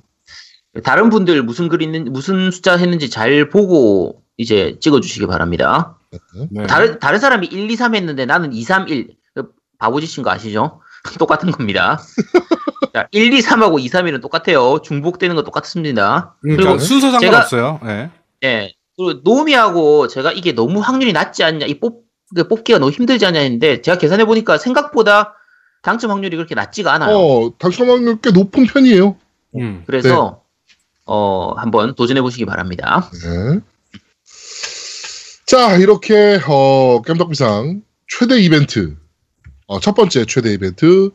[0.83, 5.99] 다른 분들 무슨 글 있는 무슨 숫자 했는지 잘 보고 이제 찍어주시기 바랍니다.
[6.51, 6.66] 네.
[6.66, 9.14] 다른 다른 사람이 1, 2, 3 했는데 나는 2, 3, 1
[9.79, 10.81] 바보짓인 거 아시죠?
[11.18, 12.01] 똑같은 겁니다.
[12.95, 14.81] 자, 1, 2, 3하고 2, 3, 1은 똑같아요.
[14.83, 16.37] 중복되는 거 똑같습니다.
[16.41, 17.81] 그러니까 그리고 순서 상관없어요.
[17.83, 18.11] 네.
[18.45, 18.72] 예.
[18.97, 22.05] 그리고 노미하고 제가 이게 너무 확률이 낮지 않냐, 이 뽑,
[22.35, 25.35] 그 뽑기가 너무 힘들지 않냐 했는데, 제가 계산해 보니까 생각보다
[25.83, 27.16] 당첨 확률이 그렇게 낮지가 않아요.
[27.16, 29.16] 어, 당첨 확률 꽤 높은 편이에요.
[29.57, 29.83] 음.
[29.87, 30.43] 그래서,
[31.07, 33.11] 어, 한번 도전해 보시기 바랍니다.
[33.23, 33.61] 네.
[35.47, 38.97] 자, 이렇게, 어, 겜덕비상 최대 이벤트,
[39.67, 41.11] 어, 첫 번째 최대 이벤트,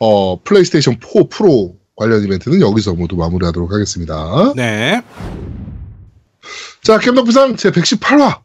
[0.00, 4.52] 어, 플레이스테이션 4 프로 관련 이벤트는 여기서 모두 마무리하도록 하겠습니다.
[4.54, 5.02] 네.
[6.82, 8.40] 자, 겜덕비상 제 118화.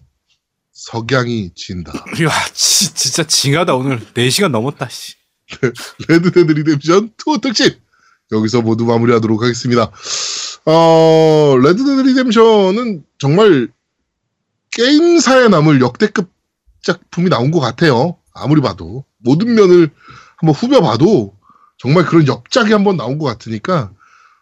[0.74, 1.92] 석양이 진다.
[2.24, 4.89] 야, 지, 진짜 징하다 오늘 4시간 넘었다.
[4.89, 5.16] 씨.
[6.08, 7.82] Red Dead Redemption 2 특집
[8.32, 9.92] 여기서 모두 마무리하도록 하겠습니다.
[10.66, 13.70] 어, Red Dead Redemption은 정말
[14.71, 16.29] 게임사에 남을 역대급
[16.82, 18.17] 작품이 나온 것 같아요.
[18.33, 19.89] 아무리 봐도 모든 면을
[20.38, 21.36] 한번 후벼봐도
[21.78, 23.92] 정말 그런 역작이 한번 나온 것 같으니까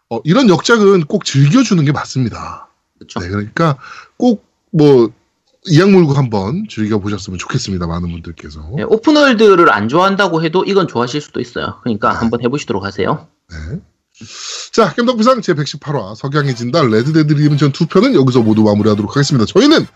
[0.09, 2.67] 어, 이런 역작은 꼭 즐겨주는 게 맞습니다.
[2.97, 3.19] 그렇죠?
[3.19, 3.77] 네, 그러니까
[4.17, 5.11] 꼭 뭐 이
[5.67, 7.85] 악물고 한번 즐겨보셨으면 좋겠습니다.
[7.87, 8.71] 많은 분들께서.
[8.79, 11.79] 예, open world를 안 좋아한다고 해도 이건 좋아하실 수도 있어요.
[11.83, 13.27] 그러니까 한번 해보시도록 하세요.
[13.49, 13.79] 네.
[14.71, 19.45] 자, 겜덕비상 제118화 석양이 진다 Red Dead Redemption 2편은 여기서 모두 마무리하도록 하겠습니다.
[19.45, 19.87] 저희는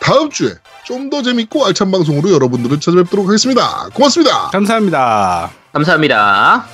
[0.00, 0.54] 다음 주에
[0.84, 3.88] 좀 더 재밌고 알찬 방송으로 여러분들을 찾아뵙도록 하겠습니다.
[3.94, 4.50] 고맙습니다.
[4.50, 5.50] 감사합니다.
[5.72, 6.64] 감사합니다.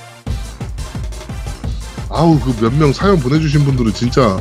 [2.09, 4.39] 아우 그 몇 명 사연 보내주신 분들은 진짜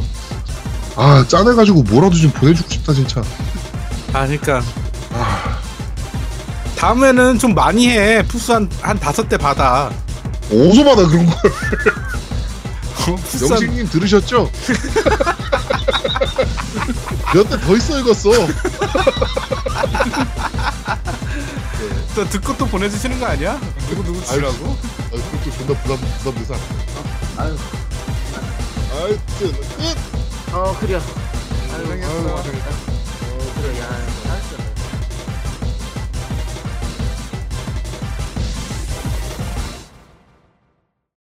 [0.97, 3.21] 아 짠해가지고 뭐라도 좀 보내주고 싶다 진짜.
[4.15, 4.63] 아, 그러니까
[6.77, 8.23] 다음에는 좀 많이 해.
[8.27, 9.91] 푸스 한, 한 다섯 대 받아.
[10.51, 11.37] 어디서 받아 그런 걸?
[13.17, 14.51] 푸스 한, 영식님 들으셨죠?
[17.35, 18.31] 몇 대 더 있어 읽었어.
[22.15, 23.61] 또 듣고 또 보내주시는 거 아니야?
[23.89, 24.77] 누구 누구 주라고?
[24.77, 26.55] 아, 그것도 존나 부담, 부담돼서.
[27.37, 27.57] 아유,
[28.91, 30.55] 하여튼, 끝!
[30.55, 31.01] 어, 그래요.
[31.73, 32.29] 아유, 고생했어.
[32.29, 33.85] 어, 그래, 야,
[34.25, 34.68] 알았어.